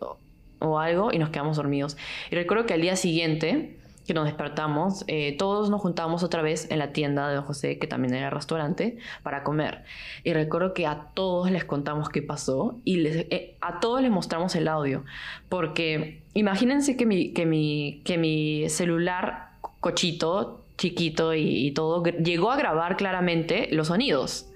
[0.60, 1.98] o algo y nos quedamos dormidos.
[2.30, 6.70] Y recuerdo que al día siguiente que nos despertamos, eh, todos nos juntamos otra vez
[6.72, 9.84] en la tienda de Don José, que también era restaurante, para comer.
[10.24, 14.12] Y recuerdo que a todos les contamos qué pasó y les, eh, a todos les
[14.12, 15.04] mostramos el audio.
[15.50, 22.52] Porque imagínense que mi, que mi, que mi celular cochito, chiquito y, y todo, llegó
[22.52, 24.48] a grabar claramente los sonidos.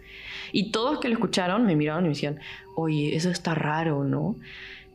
[0.52, 2.40] Y todos que lo escucharon me miraron y me decían,
[2.76, 4.38] oye, eso está raro, ¿no?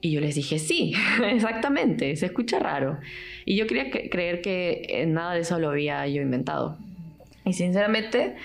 [0.00, 2.98] Y yo les dije, sí, exactamente, se escucha raro.
[3.44, 6.78] Y yo quería creer que eh, nada de eso lo había yo inventado.
[7.44, 8.36] Y sinceramente,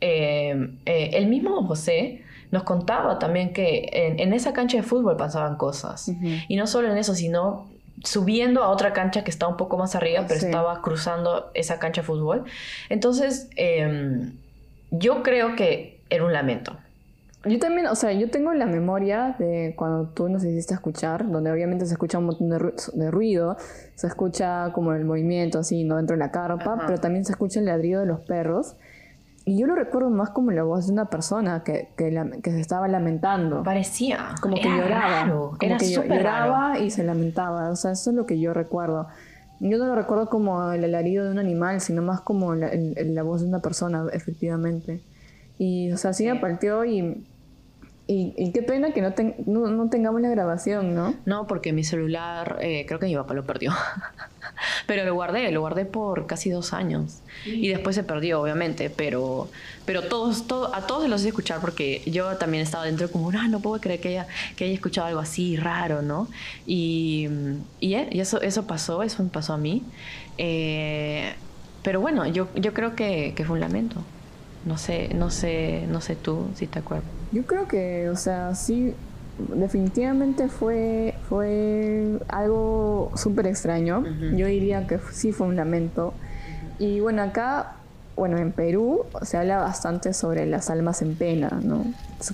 [0.00, 5.56] eh, eh, el mismo José nos contaba también que en, esa cancha de fútbol pasaban
[5.56, 6.12] cosas.
[6.48, 7.71] Y no solo en eso, sino
[8.04, 12.02] subiendo a otra cancha que está un poco más arriba, pero estaba cruzando esa cancha
[12.02, 12.44] de fútbol.
[12.88, 14.34] Entonces, em,
[14.90, 16.76] yo creo que era un lamento.
[17.44, 21.50] Yo también, o sea, yo tengo la memoria de cuando tú nos hiciste escuchar, donde
[21.50, 23.56] obviamente se escucha un montón de, ruido,
[23.96, 25.96] se escucha como el movimiento así, ¿no?
[25.96, 28.76] Dentro de la carpa, pero también se escucha el ladrido de los perros.
[29.44, 32.60] Y yo lo recuerdo más como la voz de una persona que, que, que se
[32.60, 33.62] estaba lamentando.
[33.62, 34.34] Parecía.
[34.40, 35.28] Como que lloraba.
[35.30, 37.70] Como Era que lloraba y se lamentaba.
[37.70, 39.08] O sea, eso es lo que yo recuerdo.
[39.58, 43.22] Yo no lo recuerdo como el alarido de un animal, sino más como la, la
[43.22, 45.00] voz de una persona, efectivamente.
[45.58, 47.24] Y, o sea, sí me partió y
[48.08, 51.14] y, qué pena que no, no, tengamos la grabación, ¿no?
[51.24, 53.72] No, porque mi celular, eh, creo que mi papá lo perdió.
[54.86, 57.20] pero lo guardé, lo guardé por casi dos años.
[57.46, 59.48] Y después se perdió, obviamente, pero,
[59.86, 63.30] pero todos, todo, a todos se los hice escuchar porque yo también estaba dentro como,
[63.30, 66.28] ah, no puedo creer que haya, que haya escuchado algo así raro, ¿no?
[66.66, 67.28] Y,
[67.80, 69.84] y, eso, eso pasó, eso me pasó a mí.
[70.38, 71.34] Eh,
[71.82, 74.02] pero bueno, yo, yo creo que, que fue un lamento.
[74.64, 77.21] No sé, no sé, no sé tú si te acuerdas.
[77.32, 78.94] Yo creo que, o sea, sí,
[79.54, 84.04] definitivamente fue, fue algo súper extraño.
[84.36, 86.12] Yo diría que sí fue un lamento.
[86.78, 87.76] Y bueno, acá,
[88.16, 91.84] bueno, en Perú se habla bastante sobre las almas en pena, ¿no?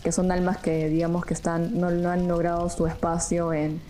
[0.02, 3.80] Que son almas que, digamos, que están, no, no han logrado su espacio en,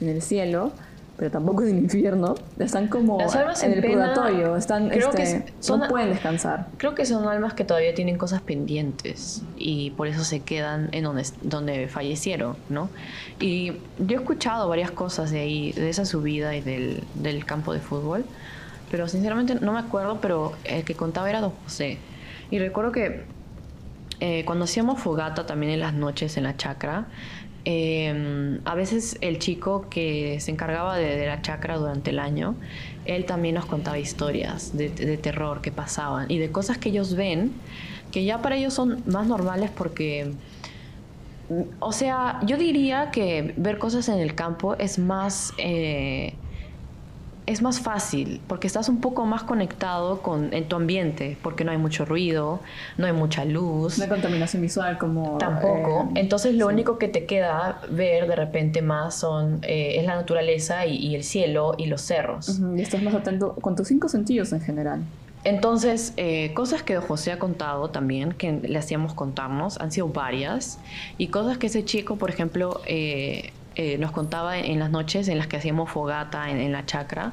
[0.00, 0.72] en el cielo
[1.18, 2.36] pero tampoco en el infierno.
[2.60, 6.68] Están como en, el purgatorio, están, creo este, que son, no pueden descansar.
[6.76, 11.02] Creo que son almas que todavía tienen cosas pendientes y por eso se quedan en
[11.02, 12.88] donde, donde fallecieron, ¿no?
[13.40, 17.72] Y yo he escuchado varias cosas de ahí, de esa subida y del, del campo
[17.72, 18.24] de fútbol,
[18.88, 21.98] pero sinceramente no me acuerdo, pero el que contaba era Don José.
[22.52, 23.24] Y recuerdo que
[24.20, 27.06] eh, cuando hacíamos fogata también en las noches en la chacra,
[27.70, 32.54] Em, a veces el chico que se encargaba de, la chacra durante el año,
[33.04, 37.52] él también nos contaba historias de, terror que pasaban y de cosas que ellos ven,
[38.10, 40.32] que ya para ellos son más normales porque,
[41.78, 45.52] o sea, yo diría que ver cosas en el campo es más...
[45.58, 46.32] Eh,
[47.48, 51.72] es más fácil porque estás un poco más conectado con en tu ambiente porque no
[51.72, 52.60] hay mucho ruido,
[52.98, 53.96] no hay mucha luz.
[53.96, 55.38] No hay contaminación visual como...
[55.38, 56.10] Tampoco.
[56.14, 60.16] Eh, Entonces lo único que te queda ver de repente más son, eh, es la
[60.16, 62.60] naturaleza y, el cielo y los cerros.
[62.76, 65.00] Y estás más atento con tus cinco sentidos en general.
[65.44, 70.78] Entonces, eh, cosas que José ha contado también, que le hacíamos contarnos, han sido varias.
[71.16, 73.52] Y cosas que ese chico, por ejemplo, eh,
[73.98, 77.32] nos contaba en las noches en las que hacíamos fogata en, la chacra,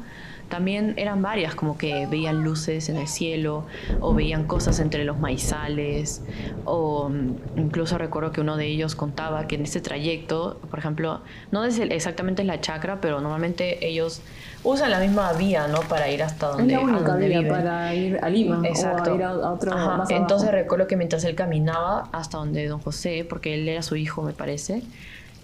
[0.49, 3.65] también eran varias, como que veían luces en el cielo
[3.99, 6.21] o veían cosas entre los maizales
[6.65, 11.21] o mm, incluso recuerdo que uno de ellos contaba que en ese trayecto, por ejemplo,
[11.51, 14.21] no es exactamente en la chacra, pero normalmente ellos
[14.63, 15.81] usan la misma vía, ¿no?
[15.81, 19.13] Para ir hasta donde, es la única vía para ir a Lima Exacto.
[19.13, 19.73] o ir a, otro
[20.09, 24.21] Entonces recuerdo que mientras él caminaba hasta donde don José, porque él era su hijo,
[24.21, 24.81] me parece,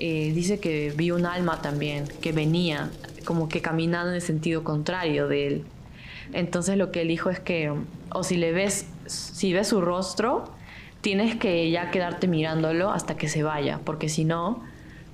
[0.03, 2.89] eh, dice que vio un alma también que venía
[3.23, 5.65] como que caminando en el sentido contrario de él.
[6.33, 7.71] Entonces lo que él dijo es que,
[8.11, 10.45] o si le ves, si ves su rostro,
[11.01, 14.63] tienes que ya quedarte mirándolo hasta que se vaya, porque si no,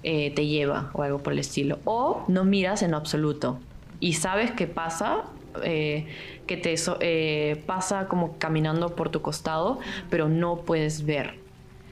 [0.04, 1.80] eh, te lleva o algo por el estilo.
[1.84, 3.60] O no miras en absoluto
[4.00, 5.26] y sabes qué pasa,
[5.64, 6.08] eh,
[6.46, 11.46] que te pasa como caminando por tu costado, pero no puedes ver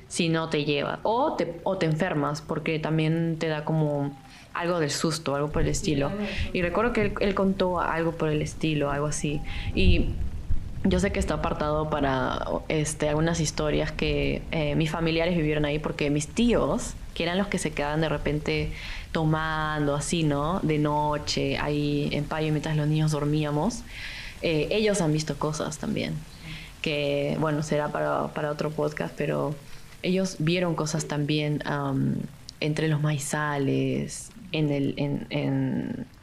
[0.07, 0.99] si no te lleva.
[1.03, 4.11] O te, o te enfermas porque también te da como
[4.55, 6.11] algo del susto, algo por el estilo.
[6.53, 9.41] Y recuerdo que él, contó algo por el estilo, algo así.
[9.75, 10.09] Y
[10.83, 12.39] yo sé que está apartado para
[12.69, 17.47] este, algunas historias que eh, mis familiares vivieron ahí porque mis tíos, que eran los
[17.47, 18.71] que se quedaban de repente
[19.11, 20.59] tomando así, ¿no?
[20.61, 23.83] De noche, ahí en Payo mientras los niños dormíamos,
[24.41, 26.13] eh, ellos han visto cosas también.
[26.81, 29.55] Que, bueno, será para, para otro podcast, pero
[30.05, 31.61] ellos vieron cosas también
[32.59, 35.27] entre los maizales, en, el, en,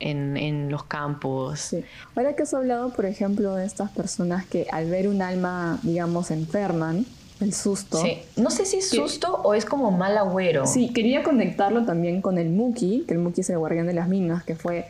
[0.00, 1.74] en, en, los campos.
[2.14, 6.30] Ahora que has hablado, por ejemplo, de estas personas que al ver un alma, digamos,
[6.30, 7.04] enferman,
[7.40, 7.98] el susto.
[7.98, 8.18] Sí.
[8.36, 10.66] No sé si es susto o es como mal agüero.
[10.66, 14.08] Sí, quería conectarlo también con el Muki, que el Muki es el guardián de las
[14.08, 14.86] minas, que fue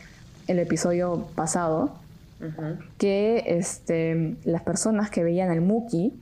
[0.46, 1.94] el episodio pasado,
[2.98, 6.12] que este, las personas que veían al Muki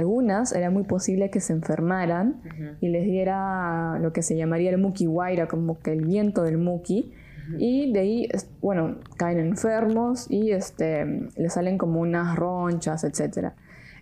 [0.00, 2.42] algunas era muy posible que se enfermaran
[2.80, 6.58] y les diera lo que se llamaría el muki waira, como que el viento del
[6.58, 7.12] muki.
[7.58, 8.28] Y de ahí,
[8.60, 13.48] bueno, caen enfermos y este, les salen como unas ronchas, etc.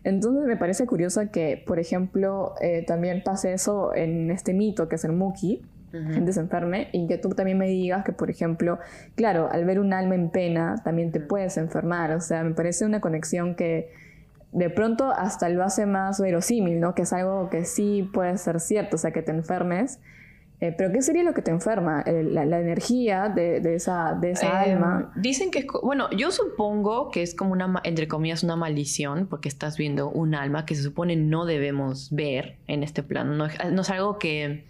[0.05, 4.97] Entonces me parece curioso que, por ejemplo, eh, también pase eso en este mito que
[4.97, 8.79] es el muki, gente se enferme, y que tú también me digas que, por ejemplo,
[9.15, 12.13] claro, al ver un alma en pena, también te puedes enfermar.
[12.13, 13.91] O sea, me parece una conexión que
[14.53, 16.95] de pronto hasta lo hace más verosímil, ¿no?
[16.95, 20.01] Que es algo que sí puede ser cierto, o sea, que te enfermes.
[20.61, 22.03] Eh, pero ¿qué sería lo que te enferma?
[22.05, 25.13] la, energía de, esa, de esa em, alma.
[25.15, 29.49] Dicen que es, bueno, yo supongo que es como una, entre comillas, una maldición, porque
[29.49, 33.35] estás viendo un alma que se supone no debemos ver en este plano.
[33.35, 34.65] No, es algo que,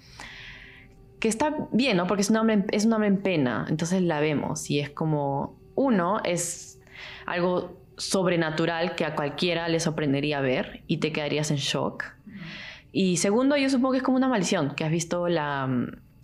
[1.20, 2.06] que está bien, ¿no?
[2.06, 5.56] Porque es un, alma, es un alma en pena, entonces la vemos y es como,
[5.74, 6.80] uno, es
[7.24, 12.04] algo sobrenatural que a cualquiera le sorprendería ver y te quedarías en shock.
[12.92, 15.68] Y segundo, yo supongo que es como una maldición, que has visto la,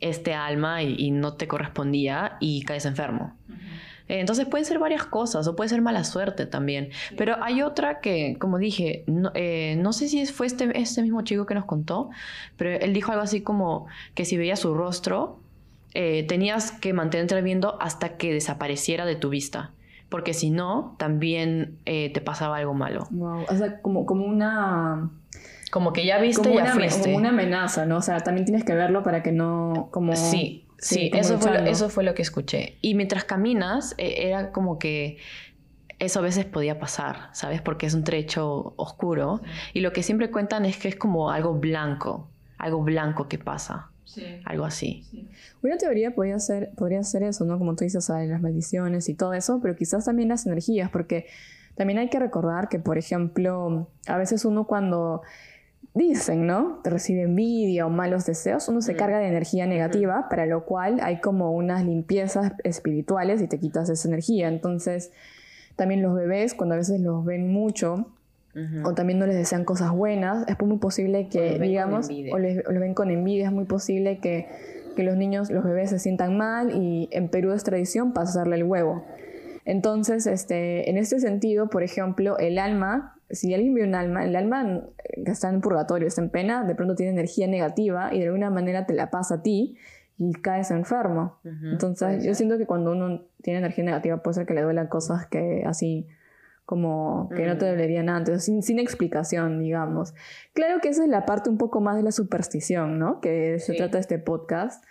[0.00, 3.36] este alma y, no te correspondía y caes enfermo.
[4.06, 6.90] Entonces pueden ser varias cosas o puede ser mala suerte también.
[7.16, 11.22] Pero hay otra que, como dije, no, eh, no, sé si fue este, este mismo
[11.22, 12.10] chico que nos contó,
[12.56, 15.40] pero él dijo algo así como que si veías su rostro,
[15.94, 19.73] eh, tenías que mantenerte viendo hasta que desapareciera de tu vista
[20.14, 23.08] porque si no, también eh, te pasaba algo malo.
[23.10, 25.10] Wow, o sea, como, como una...
[25.72, 27.02] Como que ya viste y ya fuiste.
[27.02, 27.96] Como una amenaza, ¿no?
[27.96, 29.88] O sea, también tienes que verlo para que no...
[29.90, 30.14] Como...
[30.14, 32.78] Sí, sí, eso, fue lo, eso fue lo que escuché.
[32.80, 35.18] Y mientras caminas, e, era como que
[35.98, 37.60] eso a veces podía pasar, ¿sabes?
[37.60, 39.40] Porque es un trecho oscuro.
[39.72, 43.90] Y lo que siempre cuentan es que es como algo blanco, algo blanco que pasa.
[44.44, 45.28] Algo así.
[45.62, 47.58] Una teoría podría ser, podría ser eso, ¿no?
[47.58, 51.26] Como tú dices, las maldiciones y todo eso, pero quizás también las energías, porque
[51.74, 55.22] también hay que recordar que, por ejemplo, a veces uno cuando
[55.94, 56.80] dicen, ¿no?
[56.82, 60.98] Te recibe envidia o malos deseos, uno se carga de energía negativa, para lo cual
[61.02, 64.48] hay como unas limpiezas espirituales y te quitas esa energía.
[64.48, 65.12] Entonces,
[65.76, 68.13] también los bebés, cuando a veces los ven mucho,
[68.84, 72.94] o también no les desean cosas buenas, es muy posible que, digamos, o les, ven
[72.94, 74.46] con envidia, es muy posible que,
[74.94, 78.64] que, los niños, los bebés se sientan mal y en Perú es tradición pasarle el
[78.64, 79.04] huevo.
[79.64, 84.36] Entonces, este, en este sentido, por ejemplo, el alma, si alguien ve un alma, el
[84.36, 84.84] alma
[85.24, 88.50] que está en purgatorio, está en pena, de pronto tiene energía negativa y de alguna
[88.50, 89.76] manera te la pasa a ti
[90.18, 91.38] y caes enfermo.
[91.44, 95.26] Entonces, yo siento que cuando uno tiene energía negativa puede ser que le duelan cosas
[95.26, 96.06] que así
[96.64, 97.68] como que no te mm.
[97.68, 100.14] dolerían antes, sin, sin, explicación, digamos.
[100.54, 103.20] Claro que esa es la parte un poco más de la superstición, ¿no?
[103.20, 104.84] Que se trata este podcast,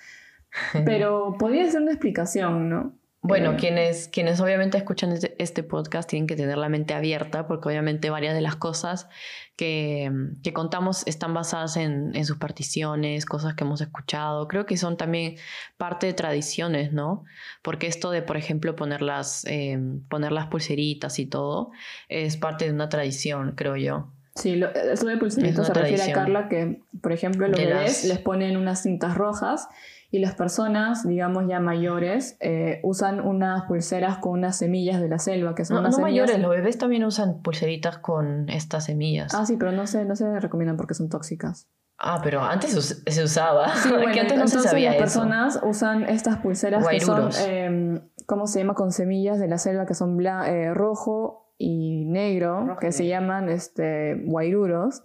[0.85, 2.93] pero podría ser una explicación, ¿no?
[3.25, 7.69] Bueno, quienes, quienes obviamente escuchan este, este, podcast tienen que tener la mente abierta porque
[7.69, 9.07] obviamente varias de las cosas
[9.55, 10.11] que,
[10.43, 14.49] que contamos están basadas en, en, sus particiones, cosas que hemos escuchado.
[14.49, 15.37] Creo que son también
[15.77, 17.23] parte de tradiciones, ¿no?
[17.61, 21.71] Porque esto de, por ejemplo, poner las, eh, poner las pulseritas y todo
[22.09, 24.11] es parte de una tradición, creo yo.
[24.35, 28.19] Sí, lo, eso de pulseritas se refiere a Carla que, por ejemplo, los bebés les
[28.19, 29.69] ponen unas cintas rojas
[30.13, 35.17] y las personas, digamos ya mayores, eh, usan unas pulseras con unas semillas de la
[35.17, 39.33] selva, que son no, unas no mayores, los bebés también usan pulseritas con estas semillas.
[39.33, 41.67] Ah, sí, pero no se, no se recomiendan porque son tóxicas.
[41.97, 43.75] Ah, pero antes se usaba.
[43.75, 48.45] Sí, bueno, antes no se sabía las personas usan estas pulseras que son, eh, ¿cómo
[48.45, 48.75] se llama?
[48.75, 54.15] Con semillas de la selva que son eh, rojo, y negro, que se llaman este,
[54.25, 55.01] guairuros,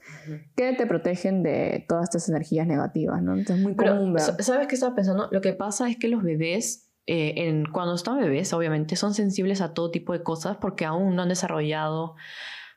[0.57, 3.35] que te protegen de todas estas energías negativas, ¿no?
[3.35, 4.23] Entonces es muy común ver.
[4.23, 5.29] ¿Sabes qué estaba pensando?
[5.31, 9.61] Lo que pasa es que los bebés, eh, en, cuando están bebés, obviamente, son sensibles
[9.61, 12.17] a todo tipo de cosas porque aún no han desarrollado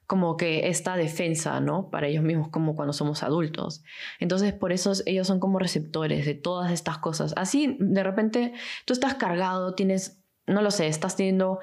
[0.05, 1.89] como que esta defensa, ¿no?
[1.89, 3.83] Para ellos mismos, como cuando somos adultos.
[4.19, 7.33] Entonces, por eso ellos son como receptores de todas estas cosas.
[7.35, 8.53] Así, de repente,
[8.85, 11.59] tú estás cargado, tienes, no lo sé, estás teniendo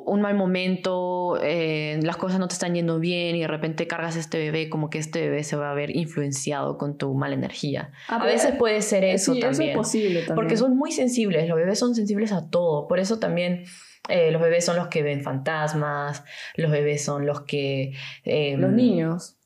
[0.00, 4.16] un mal momento, eh, las cosas no te están yendo bien y de repente cargas
[4.16, 7.92] este bebé, como que este bebé se va a ver influenciado con tu mala energía.
[8.08, 9.52] Ah, a veces puede ser eso también.
[9.52, 10.34] Eso es posible también.
[10.36, 12.88] Porque son muy sensibles, los bebés son sensibles a todo.
[12.88, 13.64] Por eso también
[14.08, 16.24] eh, los bebés son los que ven fantasmas,
[16.56, 17.92] los bebés son los que...
[18.24, 19.36] Em, los niños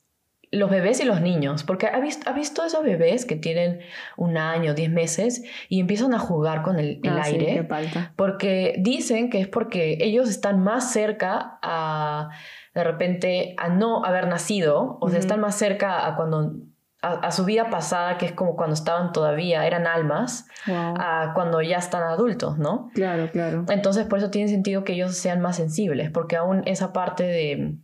[0.51, 3.79] los bebés y los niños, porque ha visto, ha visto esos bebés que tienen
[4.15, 7.67] un año, diez meses y empiezan a jugar con el, ah, aire,
[8.15, 12.29] porque dicen que es porque ellos están más cerca a,
[12.73, 16.53] de repente, a no haber nacido, o sea, están más cerca a cuando
[17.01, 21.77] a, su vida pasada, que es como cuando estaban todavía, eran almas, a cuando ya
[21.77, 22.89] están adultos, ¿no?
[22.93, 23.65] Claro, claro.
[23.69, 27.75] Entonces, por eso tiene sentido que ellos sean más sensibles, porque aún esa parte de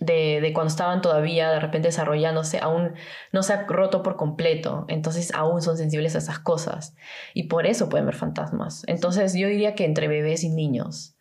[0.00, 2.94] de, de, cuando estaban todavía de repente desarrollándose, aún
[3.32, 6.94] no se ha roto por completo, entonces aún son sensibles a esas cosas
[7.32, 8.82] y por eso pueden ver fantasmas.
[8.86, 11.16] Entonces yo diría que entre bebés y niños.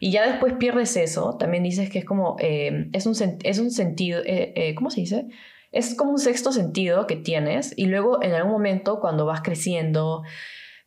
[0.00, 3.70] Y ya después pierdes eso, también dices que es como, eh, es, un, es un
[3.70, 5.26] sentido, eh, eh, ¿cómo se dice?
[5.72, 10.22] Es como un sexto sentido que tienes y luego en algún momento cuando vas creciendo,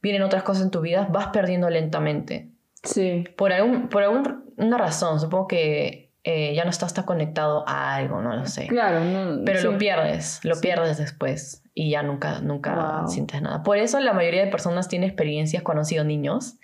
[0.02, 2.50] vienen otras cosas en tu vida, vas perdiendo lentamente.
[2.84, 3.26] Sí.
[3.36, 8.22] Por, algún, por alguna razón, supongo que eh, ya no estás tan conectado a algo,
[8.22, 8.68] no lo sé.
[8.68, 13.64] Claro, no, Pero lo pierdes, lo pierdes después y ya nunca, nunca sientes nada.
[13.64, 16.58] Por eso la mayoría de personas tiene experiencias cuando han sido niños,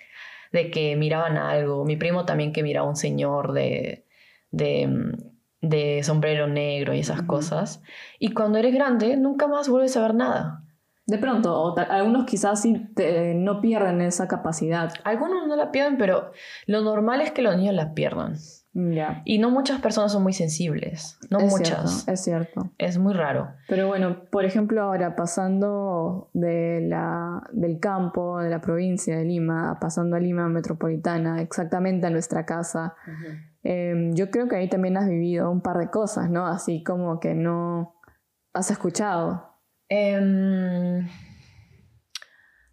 [0.52, 1.84] de que miraban algo.
[1.84, 4.04] Mi primo también que miraba a un señor de,
[4.50, 5.14] de,
[5.62, 7.82] de sombrero negro y esas cosas.
[8.18, 10.62] Y cuando eres grande, nunca más vuelves a ver nada.
[11.06, 12.88] De pronto, o algunos quizás sí
[13.36, 14.92] no pierden esa capacidad.
[15.04, 16.32] Algunos no la pierden, pero
[16.66, 18.34] lo normal es que los niños la pierdan.
[19.24, 21.90] Y no muchas personas son muy sensibles, no es muchas.
[21.90, 22.70] Cierto, es cierto.
[22.76, 23.54] Es muy raro.
[23.68, 29.78] Pero bueno, por ejemplo, ahora pasando de la, del campo, de la provincia de Lima,
[29.80, 32.94] pasando a Lima metropolitana, exactamente a nuestra casa,
[33.62, 36.46] em, yo creo que ahí también has vivido un par de cosas, ¿no?
[36.46, 37.94] Así como que no
[38.52, 39.54] has escuchado.
[39.88, 41.08] Em,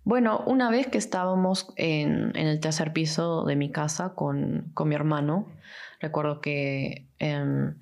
[0.04, 4.90] bueno, una vez que estábamos en, en, el tercer piso de mi casa con, con
[4.90, 5.48] mi hermano,
[6.04, 7.08] Recuerdo que...
[7.18, 7.76] Em,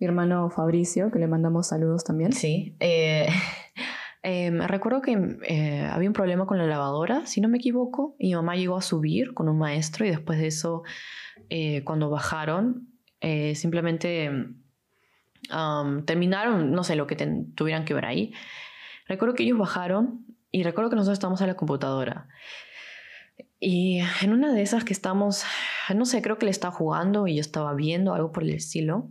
[0.00, 2.32] Mi hermano Fabricio, que le mandamos saludos también.
[2.32, 2.74] Sí.
[2.80, 3.28] Eh,
[4.24, 5.12] em, recuerdo que
[5.46, 8.76] eh, había un problema con la lavadora, si no me equivoco, y mi mamá llegó
[8.76, 10.82] a subir con un maestro y después de eso,
[11.50, 12.88] eh, cuando bajaron,
[13.54, 14.28] simplemente
[16.04, 17.14] terminaron, no sé, lo que
[17.54, 18.32] tuvieran que ver ahí.
[19.06, 22.26] Recuerdo que ellos bajaron y recuerdo que nosotros estábamos en la computadora.
[23.64, 25.44] Y en una de esas que estamos,
[25.94, 29.08] no sé, creo que le estaba jugando y yo estaba viendo algo por el estilo.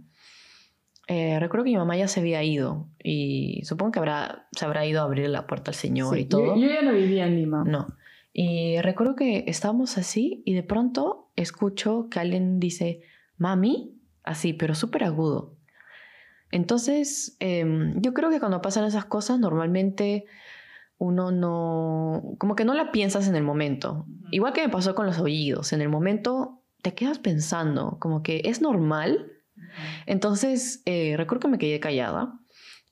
[1.08, 4.86] Eh, recuerdo que mi mamá ya se había ido y supongo que habrá, se habrá
[4.86, 6.58] ido a abrir la puerta al señor y todo.
[6.58, 7.64] Yo, ya no vivía en Lima.
[7.66, 7.95] No.
[8.34, 13.04] Y recuerdo que estábamos así y de pronto escucho que alguien dice,
[13.38, 15.56] mami, así, pero súper agudo.
[16.52, 20.26] Entonces, em, yo creo que cuando pasan esas cosas, normalmente
[21.02, 24.06] uno no, como que no la piensas en el momento.
[24.30, 28.43] Igual que me pasó con los oídos, en el momento te quedas pensando, como que
[28.45, 29.32] es normal.
[30.06, 32.39] Entonces, eh, recuerdo que me quedé callada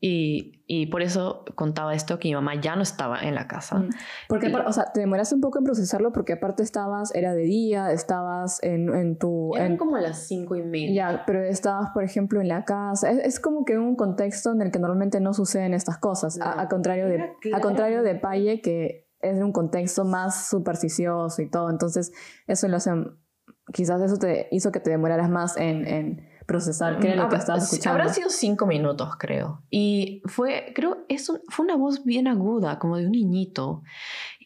[0.02, 3.80] y, y, por eso contaba esto, que mi mamá ya no estaba en la casa.
[3.80, 3.90] Mm.
[4.30, 7.92] Porque, o sea, te demoraste un poco en procesarlo porque aparte estabas, era de día,
[7.92, 9.54] estabas en, en tu...
[9.58, 10.94] Eran en, como las cinco y media.
[10.94, 13.12] Ya, pero estabas, por ejemplo, en la casa.
[13.12, 16.70] Es, es, como que un contexto en el que normalmente no suceden estas cosas, a,
[16.70, 21.70] contrario de, a contrario de Paye, que es un contexto más supersticioso y todo.
[21.70, 22.14] Entonces,
[22.48, 22.92] eso lo hace...
[23.74, 27.36] Quizás eso te hizo que te demoraras más en, en procesar qué era lo que
[27.36, 28.02] estabas escuchando.
[28.02, 29.62] Habrá sido cinco minutos, creo.
[29.70, 33.84] Y fue, creo, es fue una voz bien aguda, como de un niñito.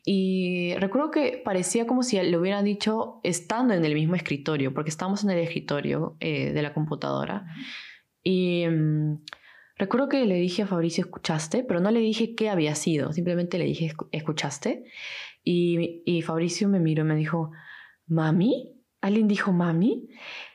[0.05, 4.89] Y recuerdo que parecía como si le hubieran dicho estando en el mismo escritorio, porque
[4.89, 7.45] estábamos en el escritorio eh, de la computadora.
[8.21, 9.23] Y mm,
[9.77, 11.63] recuerdo que le dije a Fabricio, ¿escuchaste?
[11.63, 14.83] Pero no le dije qué había sido, simplemente le dije, ¿escuchaste?
[15.41, 17.51] Y, y Fabricio me miró y me dijo,
[18.07, 18.73] ¿mami?
[18.99, 20.09] ¿Alguien dijo mami?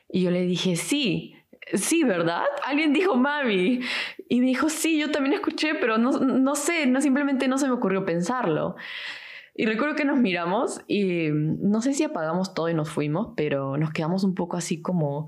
[0.07, 1.33] Y yo le dije, sí
[1.73, 2.43] sí, ¿verdad?
[2.65, 3.81] Alguien dijo mami.
[4.27, 7.67] Y me dijo, sí, yo también escuché, pero no, no sé, no, simplemente no se
[7.67, 8.75] me ocurrió pensarlo.
[9.55, 13.75] Y recuerdo que nos miramos y no sé si apagamos todo y nos fuimos, pero
[13.77, 15.27] nos quedamos un poco así como,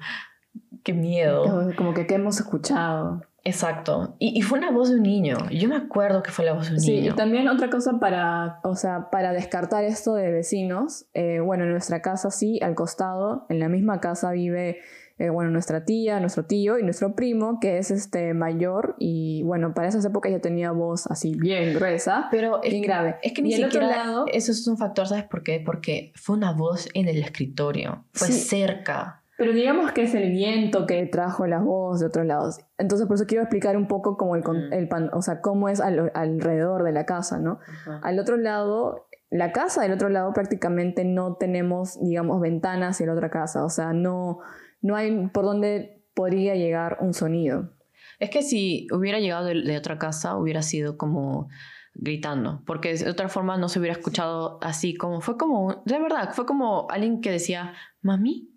[0.84, 1.74] qué miedo.
[1.76, 3.24] Como que qué hemos escuchado.
[3.44, 4.16] Exacto.
[4.20, 5.36] Y, y, fue una voz de un niño.
[5.50, 7.02] Yo me acuerdo que fue la voz de un niño.
[7.02, 11.08] Sí, y también otra cosa para, o sea, para descartar esto de vecinos.
[11.14, 14.80] Eh, bueno, en nuestra casa sí, al costado, en la misma casa vive
[15.22, 19.76] eh, bueno, nuestra tía, nuestro tío y nuestro primo, que es este mayor y bueno,
[19.76, 23.18] para esas épocas ya tenía voz así bien gruesa, pero bien grave.
[23.22, 25.62] Es que ni siquiera lado, eso es un factor, ¿sabes por qué?
[25.64, 29.22] Porque fue una voz en el escritorio, fue cerca.
[29.38, 32.60] Pero digamos que es el viento que trajo la voz de otros lados.
[32.80, 35.82] Entonces, por eso quiero explicar un poco como el, el pan, o sea, cómo es
[35.82, 37.60] alrededor de la casa, ¿no?
[38.02, 43.14] Al otro lado, la casa del otro lado prácticamente no tenemos, digamos, ventanas en la
[43.14, 43.64] otra casa.
[43.64, 44.40] O sea, no,
[44.82, 47.72] no hay por dónde podría llegar un sonido.
[48.20, 51.50] Es que si hubiera llegado de, otra casa, hubiera sido como
[51.94, 56.32] gritando, porque de otra forma no se hubiera escuchado así como, fue como, de verdad,
[56.34, 58.50] fue como alguien que decía, mami,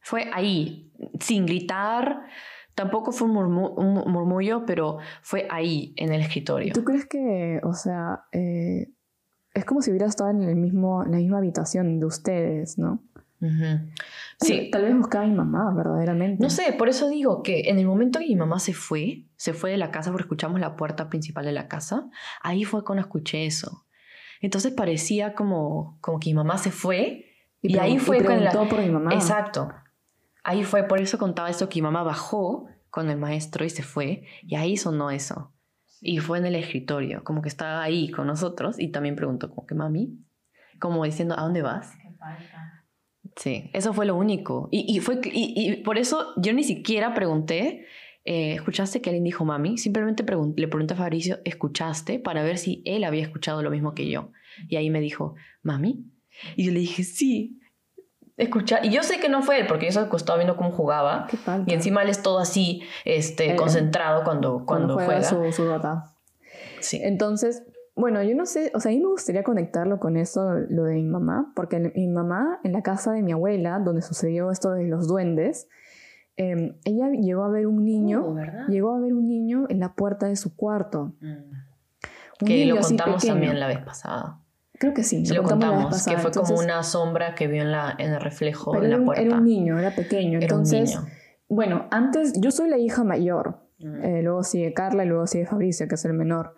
[0.00, 2.22] fue ahí, sin gritar,
[2.74, 6.72] tampoco fue un, murmullo, pero fue ahí, en el escritorio.
[6.72, 8.92] ¿Tú crees que, o sea, eh,
[9.54, 13.02] es como si hubiera estado en, el mismo, en la misma habitación de ustedes, ¿no?
[14.40, 14.68] Sí.
[14.70, 16.42] Tal vez buscaba a mi mamá, verdaderamente.
[16.42, 19.52] No sé, por eso digo que en el momento que mi mamá se fue, se
[19.52, 22.08] fue de la casa porque escuchamos la puerta principal de la casa,
[22.42, 23.86] ahí fue cuando escuché eso.
[24.40, 27.26] Entonces parecía como, como que mi mamá se fue
[27.60, 28.52] y, ahí fue con la...
[28.52, 29.12] por mi mamá.
[29.14, 29.72] Exacto.
[30.44, 33.82] Ahí fue, por eso contaba eso, que mi mamá bajó con el maestro y se
[33.82, 35.52] fue y ahí sonó eso.
[36.00, 39.66] Y fue en el escritorio, como que estaba ahí con nosotros y también preguntó como
[39.66, 40.16] que mami,
[40.78, 41.92] como diciendo, ¿a dónde vas?
[43.38, 44.68] Sí, eso fue lo único.
[44.72, 47.86] Y, y fue, y, por eso yo ni siquiera pregunté,
[48.24, 49.78] eh, ¿escuchaste que alguien dijo mami?
[49.78, 50.24] Simplemente
[50.56, 52.18] le pregunté a Fabricio, ¿escuchaste?
[52.18, 54.32] Para ver si él había escuchado lo mismo que yo.
[54.68, 56.04] Y ahí me dijo, mami.
[56.56, 57.60] Y yo le dije, sí.
[58.36, 61.28] Escucha, y yo sé que no fue él, porque yo estaba viendo cómo jugaba.
[61.66, 65.64] y encima él es todo así, este, eh, concentrado cuando, cuando, juega, Su, su
[66.80, 67.00] Sí.
[67.02, 67.64] Entonces,
[67.98, 70.94] bueno, yo no sé, o sea, a mí me gustaría conectarlo con eso, lo de
[70.94, 74.84] mi mamá, porque mi mamá, en la casa de mi abuela, donde sucedió esto de
[74.84, 75.68] los duendes,
[76.36, 79.94] em, ella llegó a ver un niño, oh, llegó a ver un niño en la
[79.94, 81.14] puerta de su cuarto.
[81.20, 82.46] Mm.
[82.46, 84.42] Que lo contamos también la vez pasada.
[84.78, 85.26] Creo que sí.
[85.26, 88.86] lo, contamos, que fue como una sombra que vio en, la, en el reflejo de
[88.86, 89.20] la puerta.
[89.20, 90.38] Era un niño, era pequeño.
[90.40, 91.14] Entonces, un niño.
[91.48, 94.04] bueno, antes, yo soy la hija mayor, mm.
[94.04, 96.54] eh, luego sigue Carla y luego sigue Fabricio, que es el menor.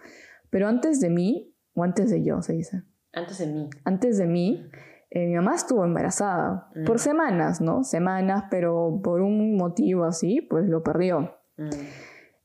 [0.50, 2.82] Pero antes de mí, o antes de yo, se dice.
[3.12, 3.70] Antes de mí.
[3.84, 4.68] Antes de mí,
[5.10, 6.84] eh, mi mamá estuvo embarazada mm.
[6.84, 7.82] por semanas, ¿no?
[7.82, 11.36] Semanas, pero por un motivo así, pues lo perdió.
[11.56, 11.70] Mm.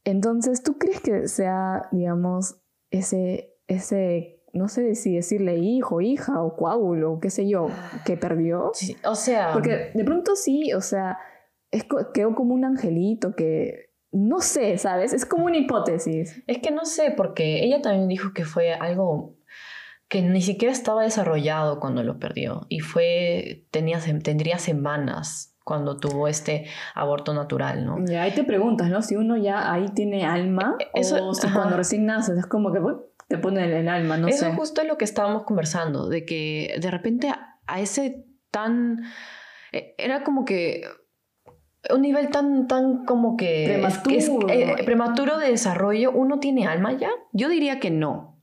[0.04, 6.56] Entonces, ¿tú crees que sea, digamos, ese, ese, no sé si decirle hijo, hija o
[6.56, 7.68] coágulo, qué sé yo,
[8.06, 8.72] que perdió?
[8.74, 9.52] Sí, o sea...
[9.54, 11.18] Porque de pronto sí, o sea,
[11.72, 13.85] es, quedó como un angelito que
[14.16, 15.14] no sé, ¿sabes?
[15.14, 16.42] Es como una hipótesis.
[16.48, 19.36] Es que no sé, porque ella también dijo que fue algo
[20.08, 26.28] que ni siquiera estaba desarrollado cuando lo perdió y fue tenía tendría semanas cuando tuvo
[26.28, 27.98] este aborto natural, ¿no?
[28.08, 29.02] Y ahí te preguntas, ¿no?
[29.02, 32.72] Si uno ya ahí tiene alma e, Eso, o si cuando recién naces es como
[32.72, 32.80] que
[33.28, 34.54] te pone el alma, no Eso sé.
[34.54, 37.34] justo es lo que estábamos conversando, de que de repente
[37.66, 39.02] a ese tan
[39.72, 40.84] e, era como que
[41.94, 44.50] un nivel tan, tan como que prematuro.
[44.50, 47.10] Eh, prematuro de desarrollo, ¿uno tiene alma ya?
[47.32, 48.42] Yo diría que no.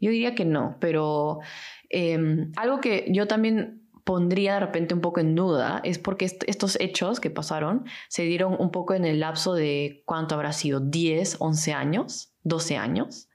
[0.00, 1.40] Yo diría que no, pero
[1.90, 6.80] em, algo que yo también pondría de repente un poco en duda es porque estos
[6.80, 11.36] hechos que pasaron se dieron un poco en el lapso de cuánto habrá sido, 10,
[11.40, 13.28] 11 años, 12 años,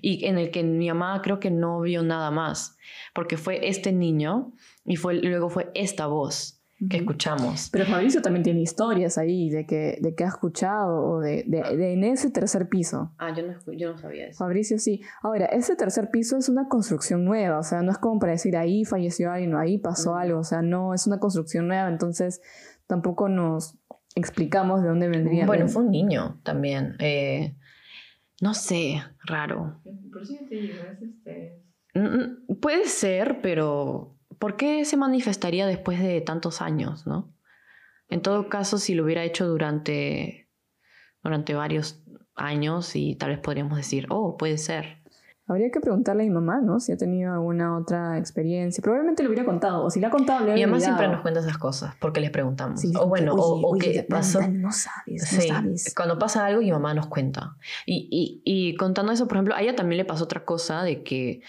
[0.00, 2.76] y en el que mi mamá creo que no vio nada más,
[3.14, 4.52] porque fue este niño
[4.84, 7.68] y fue, luego fue esta voz que escuchamos.
[7.70, 11.92] Pero Fabricio también tiene historias ahí de que, de que ha escuchado o de, de,
[11.92, 13.12] en ese tercer piso.
[13.18, 14.38] Ah, yo no, yo no sabía eso.
[14.38, 15.02] Fabricio sí.
[15.22, 18.56] Ahora, ese tercer piso es una construcción nueva, o sea, no es como para decir
[18.56, 22.40] ahí falleció alguien o ahí pasó algo, o sea, no, es una construcción nueva, entonces
[22.86, 23.78] tampoco nos
[24.14, 25.46] explicamos de dónde vendría.
[25.46, 26.96] Bueno, fue un niño también.
[26.98, 27.56] Eh,
[28.40, 29.80] no sé, raro.
[30.12, 31.62] Por si te digo, es este...
[32.60, 34.11] Puede ser, pero
[34.42, 37.32] ¿por qué se manifestaría después de tantos años, no?
[38.08, 40.48] En todo caso, si lo hubiera hecho durante,
[41.22, 42.02] durante varios
[42.34, 45.00] años y tal vez podríamos decir, oh, puede ser.
[45.46, 46.80] Habría que preguntarle a mi mamá, ¿no?
[46.80, 48.82] Si ha tenido alguna otra experiencia.
[48.82, 51.38] Probablemente lo hubiera contado, o si le ha contado, le Mi mamá siempre nos cuenta
[51.38, 52.84] esas cosas, porque les preguntamos.
[52.96, 54.40] o bueno, o, qué pasó.
[54.40, 55.94] No sabes, no sabes.
[55.94, 57.56] Cuando pasa algo, mi mamá nos cuenta.
[57.86, 61.04] Y, y, y, contando eso, por ejemplo, a ella también le pasó otra cosa de
[61.04, 61.42] que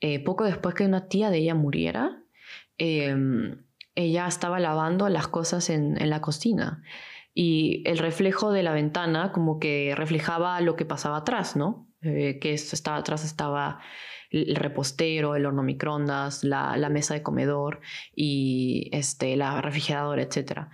[0.00, 2.24] eh, poco después que una tía de ella muriera,
[2.82, 3.62] Em,
[3.94, 6.82] ella estaba lavando las cosas en, la cocina
[7.34, 11.86] y el reflejo de la ventana como que reflejaba lo que pasaba atrás, ¿no?
[12.00, 13.80] Eh, que estaba, atrás estaba
[14.30, 17.80] el repostero, el horno microondas, la, mesa de comedor
[18.16, 20.68] y este, la refrigeradora, etc.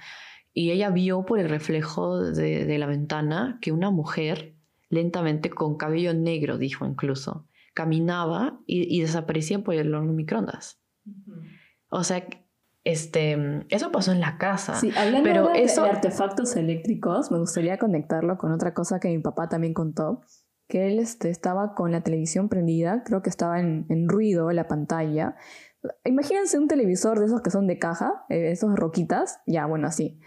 [0.53, 4.55] Y ella vio por el reflejo de, la ventana que una mujer,
[4.91, 10.81] lentamente con cabello negro, dijo incluso, caminaba y, desaparecía por el horno microondas.
[11.89, 12.22] O sea,
[12.84, 13.37] este,
[13.68, 14.76] eso pasó en la casa.
[14.76, 15.82] Sí, hablando pero de, eso...
[15.82, 20.20] de artefactos eléctricos, me gustaría conectarlo con otra cosa que mi papá también contó,
[20.68, 24.68] que él este, estaba con la televisión prendida, creo que estaba en, en ruido la
[24.68, 25.37] pantalla.
[26.05, 30.20] Imagínense un televisor de esos que son de caja, eh, esos roquitas, ya, bueno, así.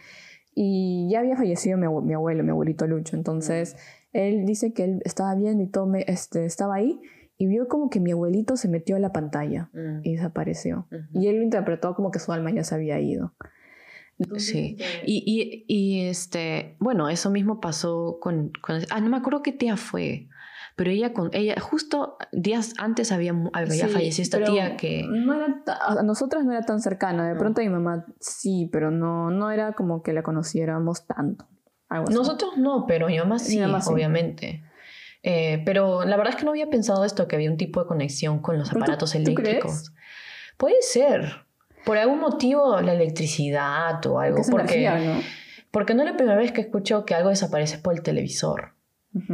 [0.54, 3.78] Y ya había fallecido mi, mi abuelo, mi abuelito Lucho, entonces
[4.12, 7.00] él dice que él estaba bien y todo, este, estaba ahí
[7.42, 10.02] y vio como que mi abuelito se metió a la pantalla mm.
[10.04, 10.88] y desapareció.
[11.14, 13.34] Y él lo interpretó como que su alma ya se había ido.
[14.36, 14.76] sí,
[15.06, 19.54] y, y, y, este, bueno, eso mismo pasó con, con, Ah, no me acuerdo qué
[19.54, 20.28] tía fue,
[20.76, 25.06] pero ella, con, ella justo días antes había, había Sí, fallecido esta tía que...
[25.08, 27.26] No era a nosotras no era tan cercana.
[27.26, 27.40] De No.
[27.40, 31.48] pronto a mi mamá sí, pero no, no era como que la conociéramos tanto.
[31.88, 32.14] Algo así.
[32.14, 33.94] Nosotros no, pero mi mamá sí, mamá sí.
[33.94, 34.64] obviamente.
[35.24, 37.88] Eh, pero la verdad es que no había pensado esto, que había un tipo de
[37.88, 39.90] conexión con los ¿Pero tú- aparatos tú eléctricos.
[39.92, 39.94] crees?
[40.58, 41.46] Puede ser.
[41.86, 44.40] Por algún motivo, la electricidad o algo.
[44.40, 45.22] Es porque, energía, ¿no?
[45.72, 48.74] porque no es la primera vez que escucho que algo desaparece por el televisor,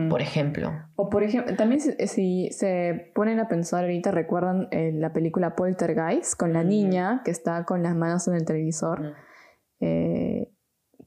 [0.09, 0.71] por ejemplo.
[0.95, 5.55] O por ejemplo, también si, si se ponen a pensar ahorita, recuerdan eh, la película
[5.55, 9.15] Poltergeist con la niña que está con las manos en el televisor.
[9.79, 10.49] Eh,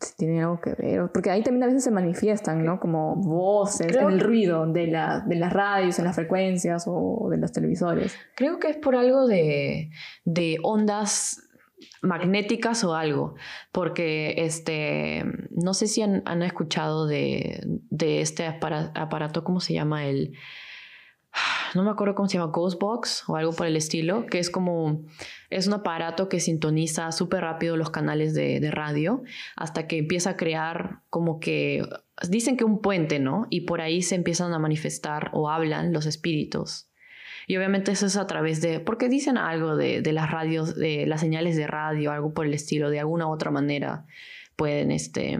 [0.00, 2.78] si tiene algo que ver, porque ahí también a veces se manifiestan, ¿no?
[2.80, 7.28] Como voces, Creo en el ruido de, la, de las radios, en las frecuencias o
[7.30, 8.14] de los televisores.
[8.36, 9.90] Creo que es por algo de,
[10.24, 11.42] de ondas
[12.02, 13.34] magnéticas o algo,
[13.72, 19.74] porque este, no sé si han, han escuchado de, de este apara- aparato, ¿cómo se
[19.74, 20.06] llama?
[20.06, 20.32] El,
[21.74, 25.04] no me acuerdo cómo se llama, Ghostbox o algo por el estilo, que es como,
[25.50, 29.22] es un aparato que sintoniza súper rápido los canales de, de radio
[29.56, 31.82] hasta que empieza a crear como que,
[32.28, 33.46] dicen que un puente, ¿no?
[33.50, 36.88] Y por ahí se empiezan a manifestar o hablan los espíritus.
[37.46, 41.06] Y obviamente eso es a través de, porque dicen algo de, de las radios, de
[41.06, 44.04] las señales de radio, algo por el estilo, de alguna u otra manera
[44.58, 45.38] pueden este,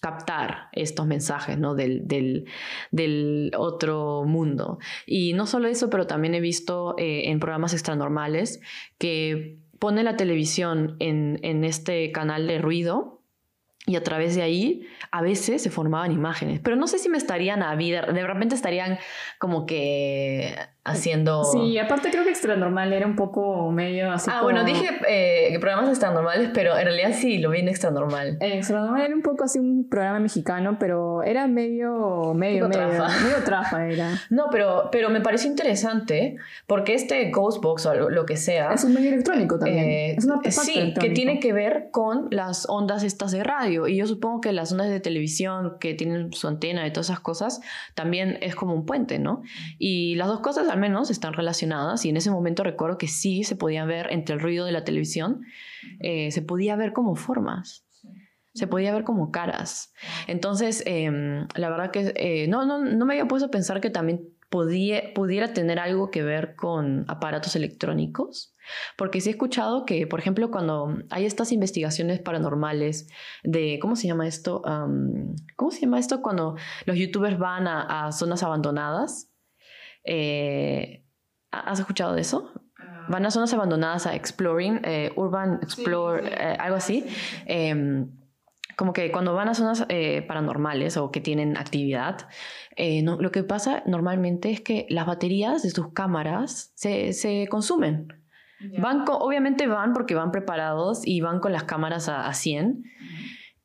[0.00, 1.74] captar estos mensajes ¿no?
[1.74, 2.46] del, del,
[2.90, 4.78] del otro mundo.
[5.06, 8.60] Y no solo eso, pero también he visto eh, en programas extranormales
[8.98, 13.18] que pone la televisión en, en este canal de ruido
[13.86, 17.16] y a través de ahí a veces se formaban imágenes, pero no sé si me
[17.16, 18.98] estarían a vida, de repente estarían
[19.38, 20.54] como que
[20.90, 21.44] haciendo...
[21.44, 24.88] Sí, aparte creo que Extra Normal era un poco medio así Ah, como- bueno, dije
[25.08, 28.36] eh, programas extranormales, pero en realidad sí, lo vi en extranormal.
[28.40, 32.70] Eh, Extra Normal era un poco así un programa mexicano, pero era medio, medio, medio,
[32.70, 33.08] trafa.
[33.24, 34.10] medio trafa era.
[34.30, 36.36] No, pero, pero me pareció interesante
[36.66, 38.72] porque este Ghostbox o lo, que sea...
[38.74, 39.84] Es un medio electrónico también.
[39.84, 43.86] eh, es un artefacto sí, que tiene que ver con las ondas estas de radio.
[43.88, 47.20] Y yo supongo que las ondas de televisión que tienen su antena y todas esas
[47.20, 47.60] cosas
[47.94, 49.42] también es como un puente, ¿no?
[49.78, 52.04] Y las dos cosas al menos están relacionadas.
[52.04, 54.84] Y en ese momento recuerdo que sí se podía ver entre el ruido de la
[54.84, 55.42] televisión,
[56.00, 57.84] eh, se podía ver como formas.
[58.54, 59.92] Se podía ver como caras.
[60.26, 63.90] Entonces, em, la verdad que eh, no, no, no me había puesto a pensar que
[63.90, 68.54] también podía, pudiera tener algo que ver con aparatos electrónicos.
[68.96, 73.08] Porque sí he escuchado que, por ejemplo, cuando hay estas investigaciones paranormales
[73.42, 74.62] de, ¿cómo se llama esto?
[74.66, 76.20] Am, ¿Cómo se llama esto?
[76.20, 79.30] Cuando los youtubers van a, a zonas abandonadas.
[80.10, 81.04] Eh,
[81.50, 82.50] ¿Has escuchado de eso?
[83.08, 86.34] Van a zonas abandonadas a exploring, eh, urban explore, sí.
[86.34, 87.04] eh, algo así.
[87.46, 88.10] Em,
[88.76, 89.86] como que cuando van a zonas
[90.28, 92.28] paranormales o que tienen actividad,
[93.02, 98.08] no- lo que pasa normalmente es que las baterías de sus cámaras se, se consumen.
[98.78, 102.82] Van obviamente van porque van preparados y van con las cámaras a, a 100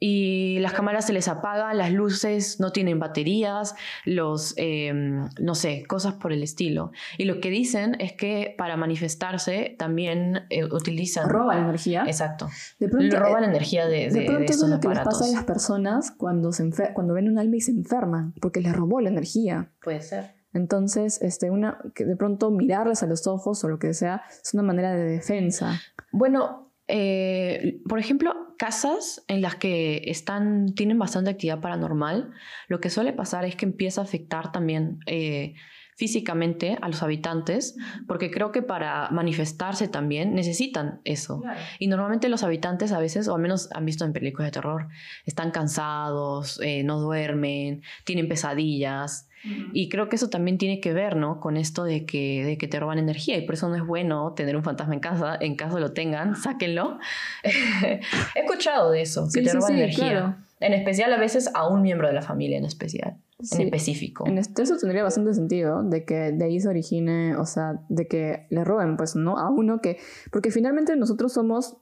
[0.05, 3.73] y las cámaras se les apagan, las luces no tienen baterías,
[4.03, 6.91] los, eh, no sé, cosas por el estilo.
[7.17, 11.29] Y lo que dicen es que para manifestarse también eh, utilizan...
[11.29, 12.03] Roba la energía.
[12.05, 12.49] Exacto.
[12.79, 14.89] De pronto, roba la eh, energía de, de, de de pronto eso es lo que
[14.89, 18.59] les pasa a las personas cuando, se cuando ven un alma y se enferman, porque
[18.59, 19.71] les robó la energía.
[19.81, 20.35] Puede ser.
[20.53, 24.53] Entonces, este, una, que de pronto mirarles a los ojos o lo que sea es
[24.53, 25.79] una manera de defensa.
[26.11, 32.31] Bueno, eh, por ejemplo, casas en las que están, tienen bastante actividad paranormal,
[32.67, 35.55] lo que suele pasar es que empieza a afectar también eh,
[35.95, 37.75] físicamente a los habitantes,
[38.07, 41.41] porque creo que para manifestarse también necesitan eso.
[41.79, 44.87] Y normalmente los habitantes a veces, o al menos han visto en películas de terror,
[45.25, 49.29] están cansados, eh, no duermen, tienen pesadillas.
[49.73, 51.39] Y creo que eso también tiene que ver, ¿no?
[51.41, 54.33] Con esto de que, de que te roban energía y por eso no es bueno
[54.33, 55.35] tener un fantasma en casa.
[55.39, 56.97] En caso lo tengan, sáquenlo.
[57.43, 60.09] He escuchado de eso, que Sí, te sí, roban sí, energía.
[60.11, 60.35] claro.
[60.59, 63.17] En especial a veces a un miembro de la familia en especial,
[63.51, 64.25] en específico.
[64.25, 68.07] En este, eso tendría bastante sentido, de que de ahí se origine, o sea, de
[68.07, 69.37] que le roben, pues, ¿no?
[69.37, 69.97] A uno que...
[70.31, 71.75] Porque finalmente nosotros somos...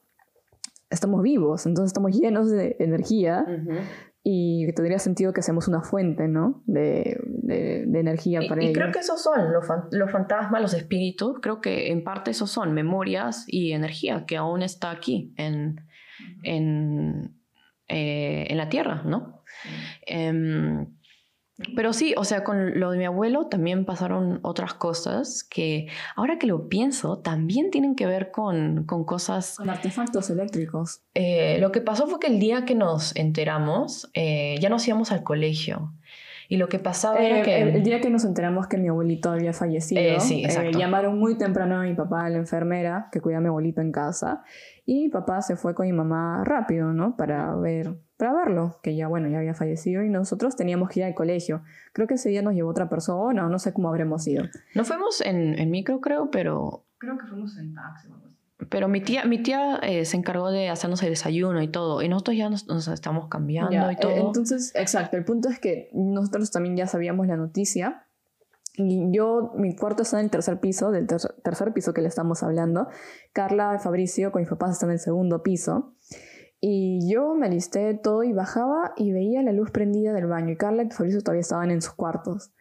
[0.89, 3.77] Estamos vivos, entonces estamos llenos de energía Ujú.
[4.23, 6.61] Y tendría sentido que seamos una fuente, ¿no?
[6.67, 8.77] De, de- de energía Y, para y ellos.
[8.77, 12.51] creo que esos son los, fan- los fantasmas, los espíritus, creo que en parte esos
[12.51, 15.81] son memorias y energía que aún está aquí en,
[16.43, 17.35] en,
[17.87, 19.41] eh, en la tierra, ¿no?
[20.05, 20.87] Em,
[21.75, 26.37] pero sí, o sea, con lo de mi abuelo también pasaron otras cosas que ahora
[26.37, 31.01] que lo pienso también tienen que ver con, con cosas Con artefactos eléctricos.
[31.13, 35.11] eh, lo que pasó fue que el día que nos enteramos, eh, ya nos íbamos
[35.11, 35.93] al colegio.
[36.49, 37.61] Y lo que pasaba era Eh, que...
[37.61, 41.17] el, el día que nos enteramos que mi abuelito había fallecido, Eh, sí, eh, llamaron
[41.17, 44.43] muy temprano a mi papá, a la enfermera, que cuida a mi abuelito en casa,
[44.85, 47.15] y mi papá se fue con mi mamá rápido, ¿no?
[47.15, 51.05] Para ver, para verlo, que ya, bueno, ya había fallecido, y nosotros teníamos que ir
[51.07, 51.63] al colegio.
[51.91, 54.43] Creo que ese día nos llevó otra persona, o no sé cómo habremos ido.
[54.75, 58.37] No fuimos en, en micro, creo, pero, Creo que fuimos en taxi o algo así.
[58.69, 62.03] pero mi tía, mi tía eh, se encargó de hacernos el desayuno y todo.
[62.03, 64.11] Y nosotros ya nos, nos estamos cambiando Ya, y todo.
[64.11, 68.05] eh, entonces, exacto, el punto es que nosotros también ya sabíamos la noticia.
[68.77, 72.07] Y yo, mi cuarto está en el tercer piso, del ter- tercer piso que le
[72.07, 72.87] estamos hablando.
[73.33, 75.93] Carla y Fabricio con mis papás están en el segundo piso.
[76.63, 80.51] Y yo me alisté todo y bajaba y veía la luz prendida del baño.
[80.51, 82.51] Y Carla y Fabricio todavía estaban en sus cuartos.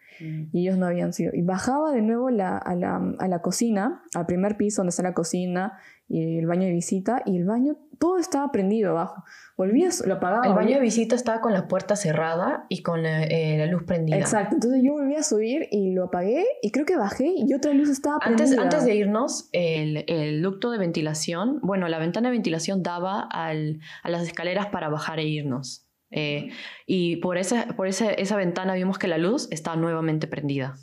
[0.52, 1.32] Y ellos no habían sido.
[1.34, 5.02] Y bajaba de nuevo la- a, la, a la cocina, al primer piso donde está
[5.02, 5.78] la cocina
[6.08, 7.22] y el baño de visita.
[7.24, 9.22] Y el baño, todo estaba prendido abajo.
[9.60, 10.46] Volvía, lo apagaba.
[10.46, 13.82] el baño de visita estaba con la puerta cerrada y con la, eh, la luz
[13.82, 14.16] prendida.
[14.16, 17.74] Exacto, entonces yo volví a subir y lo apagué y creo que bajé y otra
[17.74, 18.62] luz estaba Antes, prendida.
[18.62, 23.80] antes de irnos, el, el ducto de ventilación, bueno, la ventana de ventilación daba al-
[24.02, 25.86] a las escaleras para bajar e irnos.
[26.12, 26.48] Eh,
[26.86, 30.74] y por, esa, por esa, esa ventana vimos que la luz estaba nuevamente prendida.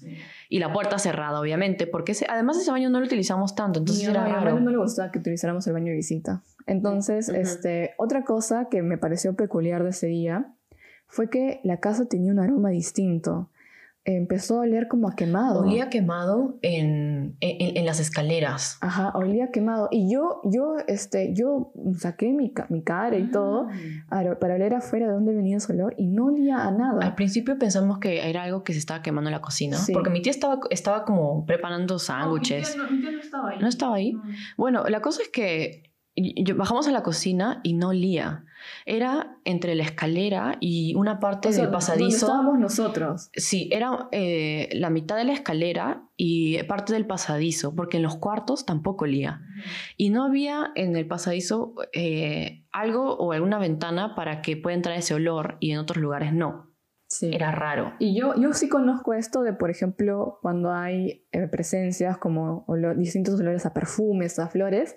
[0.49, 4.07] Y la puerta cerrada, obviamente, porque ese- además ese baño no lo utilizamos tanto, entonces
[4.07, 4.59] a era raro.
[4.59, 6.43] no le gustaba que utilizáramos el baño de visita.
[6.67, 10.53] Entonces, este, otra cosa que me pareció peculiar de ese día
[11.07, 13.49] fue que la casa tenía un aroma distinto.
[14.09, 15.63] Empezó a oler como a quemado.
[15.63, 18.77] Olía quemado en, en, en las escaleras.
[18.79, 19.89] Ajá, olía quemado.
[19.91, 23.67] Y yo, yo, este, yo saqué mi, mi cara y todo
[24.09, 26.99] a- para oler afuera de dónde venía ese olor y no olía a nada.
[27.05, 29.91] Al principio pensamos que era algo que se estaba quemando en la cocina, Sí.
[29.91, 32.77] porque mi tía estaba, estaba como preparando sándwiches.
[32.89, 33.59] mi tía no estaba ahí.
[33.59, 34.13] ¿No estaba ahí?
[34.57, 35.83] Bueno, la cosa es que
[36.43, 38.43] yo- bajamos a la cocina y no olía.
[38.85, 42.25] Era entre la escalera y una parte O sea, del pasadizo.
[42.25, 43.29] estábamos nosotros.
[43.33, 48.15] Sí, era eh, la mitad de la escalera y parte del pasadizo, porque en los
[48.17, 49.41] cuartos tampoco olía.
[49.95, 54.97] Y no había en el pasadizo eh, algo o alguna ventana para que pueda entrar
[54.97, 56.65] ese olor y en otros lugares no.
[57.09, 57.29] Sí.
[57.31, 57.93] Era raro.
[57.99, 62.97] Y yo, yo sí conozco esto de, por ejemplo, cuando hay eh, presencias como olor-
[62.97, 64.93] distintos olores a perfumes, a flores,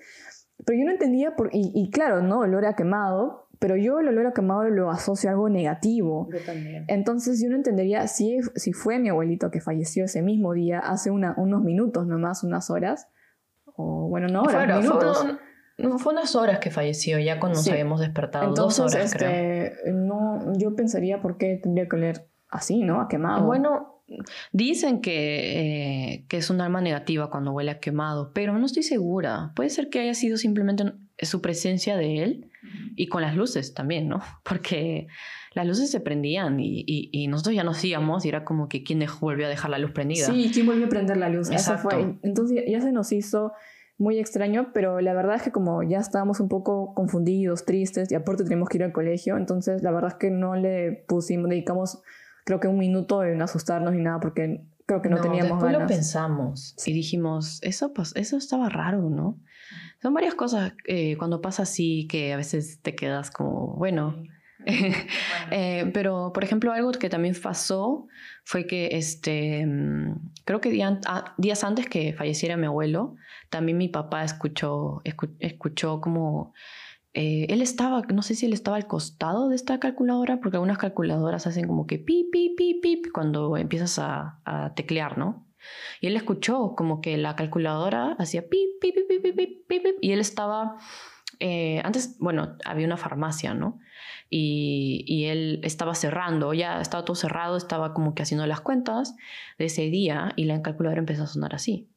[0.64, 2.40] pero yo no entendía, por, y, y claro, ¿no?
[2.40, 6.28] Olor a quemado, pero yo el olor a quemado lo asocio a algo negativo.
[6.32, 6.84] Yo también.
[6.88, 11.10] Entonces yo no entendería si, si fue mi abuelito que falleció ese mismo día, hace
[11.10, 13.08] una, unos minutos nomás, unas horas,
[13.76, 15.26] o bueno, no horas, Fueron- minutos.
[15.78, 18.48] no, fue unas horas que falleció, ya cuando nos habíamos despertado.
[18.48, 19.30] Entonces, dos horas, creo.
[19.30, 23.00] este, no, yo pensaría por qué tendría que oler así, ¿no?
[23.00, 23.46] A quemado.
[23.46, 23.89] Bueno,
[24.52, 28.82] dicen que, eh, que es un arma negativa cuando huele a quemado, pero no estoy
[28.82, 29.52] segura.
[29.56, 30.84] Puede ser que haya sido simplemente
[31.20, 32.50] su presencia de él
[32.96, 34.20] y con las luces también, ¿no?
[34.44, 35.06] Porque
[35.54, 38.82] las luces se prendían y, y- y nosotros ya nos íbamos y era como que
[38.82, 40.26] quién volvió a dejar la luz prendida.
[40.26, 41.48] Sí, ¿quién volvió a prender la luz?
[41.48, 41.88] Eso Exacto.
[41.90, 42.14] fue.
[42.22, 43.52] Entonces ya se nos hizo
[43.98, 48.14] muy extraño, pero la verdad es que como ya estábamos un poco confundidos, tristes, y
[48.14, 51.98] aparte teníamos que ir al colegio, entonces la verdad es que no le pusimos, dedicamos
[52.44, 55.80] creo que un minuto en asustarnos ni nada, porque creo que no, teníamos después ganas.
[55.82, 59.38] lo pensamos y dijimos, eso, pas- eso estaba raro, ¿no?
[60.02, 64.16] Son varias cosas eh, cuando pasa así que a veces te quedas como, bueno,
[65.50, 68.06] Eh, pero, por ejemplo, algo que también pasó
[68.44, 71.00] fue que, este, mm, creo que día-
[71.38, 73.16] días antes que falleciera mi abuelo,
[73.48, 76.52] también mi papá escuchó, escu- escuchó como,
[77.12, 80.78] eh, él estaba, no sé si él estaba al costado de esta calculadora, porque algunas
[80.78, 85.46] calculadoras hacen como que pip, pip, pip, pip cuando empiezas a, a, teclear, ¿no?
[86.00, 89.96] Y él escuchó como que la calculadora hacía pip, pip, pip, pip, pip, pip, pip
[90.00, 90.76] y él estaba...
[91.40, 93.80] Eh, antes, bueno, había una farmacia, ¿no?
[94.28, 99.16] Y, y, él estaba cerrando, ya estaba todo cerrado, estaba como que haciendo las cuentas
[99.58, 101.88] de ese día y la calculadora empezó a sonar así.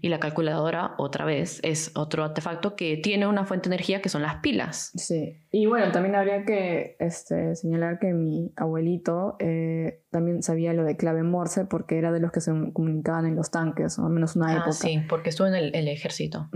[0.00, 4.08] Y la calculadora, otra vez, es otro artefacto que tiene una fuente de energía que
[4.08, 4.90] son las pilas.
[4.94, 10.84] Sí, y bueno, también habría que este, señalar que mi abuelito eh, también sabía lo
[10.84, 14.12] de clave Morse porque era de los que se comunicaban en los tanques, o al
[14.12, 14.70] menos una época.
[14.70, 16.48] Ah, sí, porque estuvo en el, el ejército.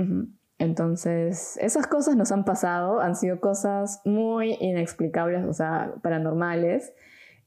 [0.59, 6.93] Entonces, esas cosas nos han pasado, han sido cosas muy inexplicables, o sea, paranormales.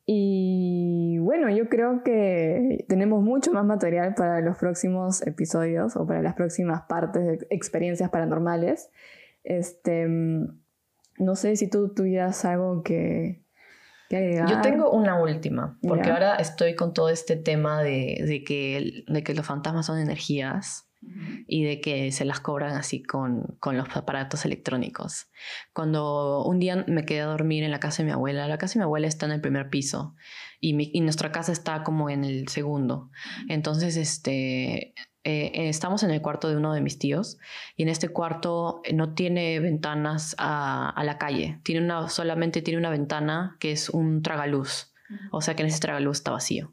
[0.05, 6.21] Y bueno, yo creo que tenemos mucho más material para los próximos episodios o para
[6.21, 8.91] las próximas partes de experiencias paranormales.
[9.43, 10.61] Este, mm,
[11.17, 13.43] no sé si tú tuvieras algo que,
[14.09, 14.49] que agregar.
[14.49, 19.23] Yo tengo una última, porque ahora estoy con todo este tema de, de que, de
[19.23, 20.84] que los fantasmas son energías
[21.47, 25.27] y de que se las cobran así con, con, los aparatos electrónicos.
[25.73, 28.73] Cuando un día me quedé a dormir en la casa de mi abuela, la casa
[28.73, 30.15] de mi abuela está en el primer piso
[30.59, 33.11] y, y nuestra casa está como en el segundo.
[33.47, 34.93] Entonces, este,
[35.23, 37.37] eh, estamos en el cuarto de uno de mis tíos
[37.75, 42.79] y en este cuarto no tiene ventanas a, a la calle, tiene una, solamente tiene
[42.79, 44.93] una ventana que es un tragaluz,
[45.31, 46.71] o sea que en ese tragaluz está vacío.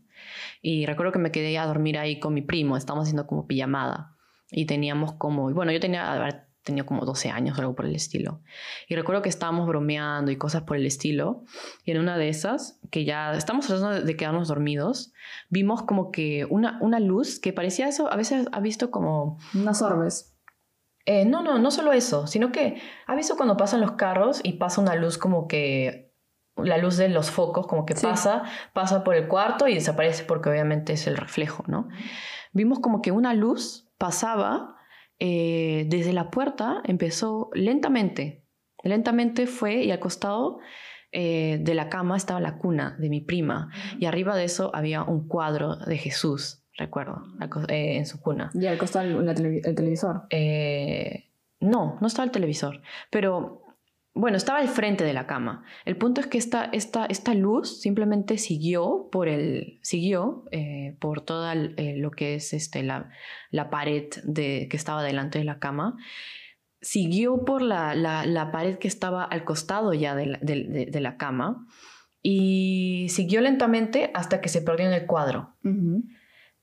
[0.62, 4.16] Y recuerdo que me quedé a dormir ahí con mi primo, estábamos haciendo como pijamada
[4.52, 8.40] y teníamos como, bueno, yo tenía, tenía como 12 años o algo por el estilo.
[8.88, 11.44] Y recuerdo que estábamos bromeando y cosas por el estilo.
[11.84, 15.12] Y en una de esas, que ya estamos tratando de quedarnos dormidos,
[15.48, 19.38] vimos como que una, una luz que parecía eso, a veces ha visto como...
[19.54, 20.36] Unas orbes.
[21.04, 24.52] Eh, no, no, no solo eso, sino que ha visto cuando pasan los carros y
[24.52, 26.12] pasa una luz como que
[26.56, 28.42] la luz de los focos como que pasa,
[28.72, 31.88] pasa por el cuarto y desaparece porque obviamente es el reflejo, ¿no?
[32.52, 34.74] Vimos como que una luz pasaba
[35.20, 38.44] eh, desde la puerta, empezó lentamente,
[38.82, 40.58] lentamente fue y al costado
[41.12, 45.04] eh, de la cama estaba la cuna de mi prima y arriba de eso había
[45.04, 47.22] un cuadro de Jesús, recuerdo,
[47.68, 48.50] eh, en su cuna.
[48.54, 50.22] ¿Y al costado el televisor?
[51.60, 53.61] no, no estaba el televisor, pero
[54.14, 55.64] bueno, estaba al frente de la cama.
[55.86, 61.22] El punto es que esta, esta, esta luz simplemente siguió por el, siguió eh, por
[61.22, 63.10] toda eh, lo que es este, la,
[63.50, 65.96] la pared de, que estaba delante de la cama.
[66.82, 71.66] Siguió por la, la, pared que estaba al costado ya de la, de, la, cama
[72.20, 75.54] y siguió lentamente hasta que se perdió en el cuadro.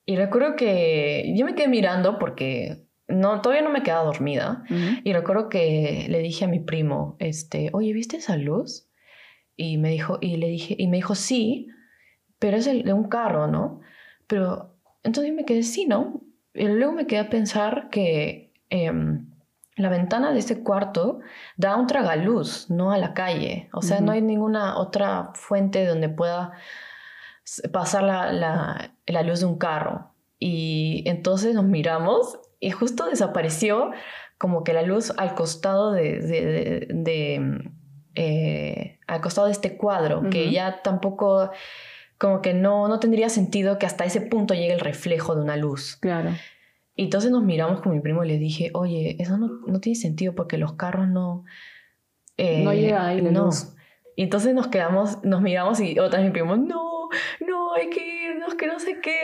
[0.06, 4.64] Y recuerdo que yo me quedé mirando porque no, todavía no me quedaba dormida.
[5.03, 8.88] Y recuerdo que le dije a mi primo, este, oye, ¿viste esa luz?
[9.55, 11.68] Y me dijo, y le dije, y me dijo, sí,
[12.38, 13.82] pero es de un carro, ¿no?
[14.28, 16.22] Pero entonces me quedé, sí, ¿no?
[16.53, 19.28] Y luego me quedé a pensar que em,
[19.76, 21.20] la ventana de ese cuarto
[21.57, 23.70] da un tragaluz, no a la calle.
[23.74, 26.51] O sea, no hay ninguna otra fuente donde pueda
[27.74, 30.12] pasar la, la, la luz de un carro.
[30.38, 33.91] Y entonces nos miramos y justo desapareció
[34.38, 36.20] como que la luz al costado de,
[36.89, 37.62] de,
[38.16, 41.51] eh, al costado de este cuadro, que ya tampoco,
[42.18, 45.57] como que no, no tendría sentido que hasta ese punto llegue el reflejo de una
[45.57, 45.97] luz.
[45.97, 46.32] Claro.
[46.95, 49.95] Y entonces nos miramos con mi primo y le dije, oye, eso no, no tiene
[49.97, 51.45] sentido porque los carros no...
[52.38, 53.49] Eh, no llega ahí la no.
[54.16, 56.88] Y entonces nos quedamos, nos miramos y otra vez mi primo, no,
[57.47, 59.18] no, hay que irnos, que no sé qué.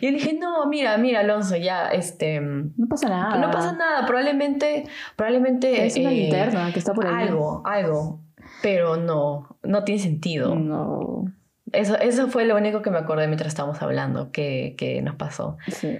[0.00, 2.40] Y yo le dije, no, mira, mira, Alonso, ya, este...
[2.40, 3.38] No pasa nada.
[3.38, 4.84] No pasa nada, probablemente,
[5.16, 5.86] probablemente...
[5.86, 7.28] Es una eh, linterna que está por ahí.
[7.28, 8.20] Algo, algo,
[8.62, 10.54] pero no, no tiene sentido.
[10.54, 11.32] No.
[11.72, 15.58] Eso, eso fue lo único que me acordé mientras estábamos hablando, que, que nos pasó.
[15.68, 15.98] Sí.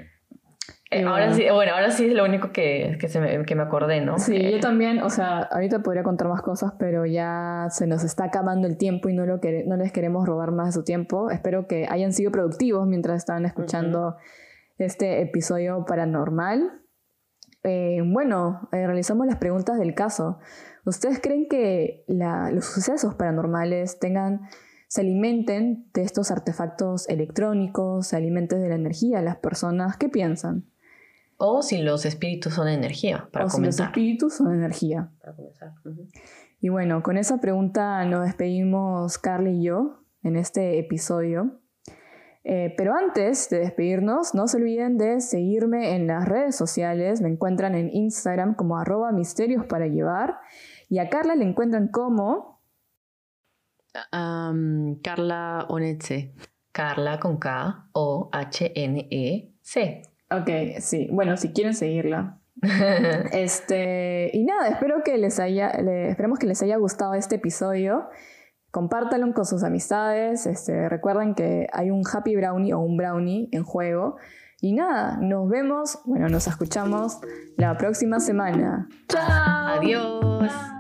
[0.91, 3.63] Eh, ahora sí, bueno, ahora sí es lo único que, que, se me, que me
[3.63, 4.19] acordé, ¿no?
[4.19, 8.25] Sí, yo también, o sea, ahorita podría contar más cosas, pero ya se nos está
[8.25, 11.31] acabando el tiempo y no, lo no les queremos robar más de su tiempo.
[11.31, 14.17] Espero que hayan sido productivos mientras estaban escuchando
[14.79, 16.81] este episodio paranormal.
[17.65, 20.39] Eh, bueno, eh, realizamos las preguntas del caso.
[20.87, 24.49] ¿Ustedes creen que los sucesos paranormales tengan
[24.89, 29.99] se alimenten de estos artefactos electrónicos, se alimenten de la energía de las personas?
[29.99, 30.65] ¿Qué piensan?
[31.41, 35.13] O si los espíritus son energía, para o Si los espíritus son energía.
[35.21, 35.73] Para comenzar.
[36.61, 41.61] Y bueno, con esa pregunta nos despedimos Carly y yo en este episodio.
[42.43, 47.21] Eh, pero antes de despedirnos, no se olviden de seguirme en las redes sociales.
[47.21, 50.39] Me encuentran en Instagram como arroba misterios para llevar.
[50.89, 52.59] Y a Carla le encuentran como...
[53.93, 56.35] Carla Onetse.
[56.73, 60.03] Carla con K o H-N-E-C.
[60.31, 61.09] Ok, sí.
[61.11, 62.39] Bueno, si quieren seguirla.
[63.33, 68.09] este, y nada, espero que les haya, esperemos que les haya gustado este episodio.
[68.71, 70.47] Compártanlo con sus amistades.
[70.47, 74.17] Este, recuerden que hay un happy brownie o un brownie en juego.
[74.61, 77.21] Y nada, nos vemos, bueno, nos escuchamos
[77.57, 78.89] la próxima semana.
[79.09, 79.79] ¡Chao!
[79.79, 80.78] Adiós.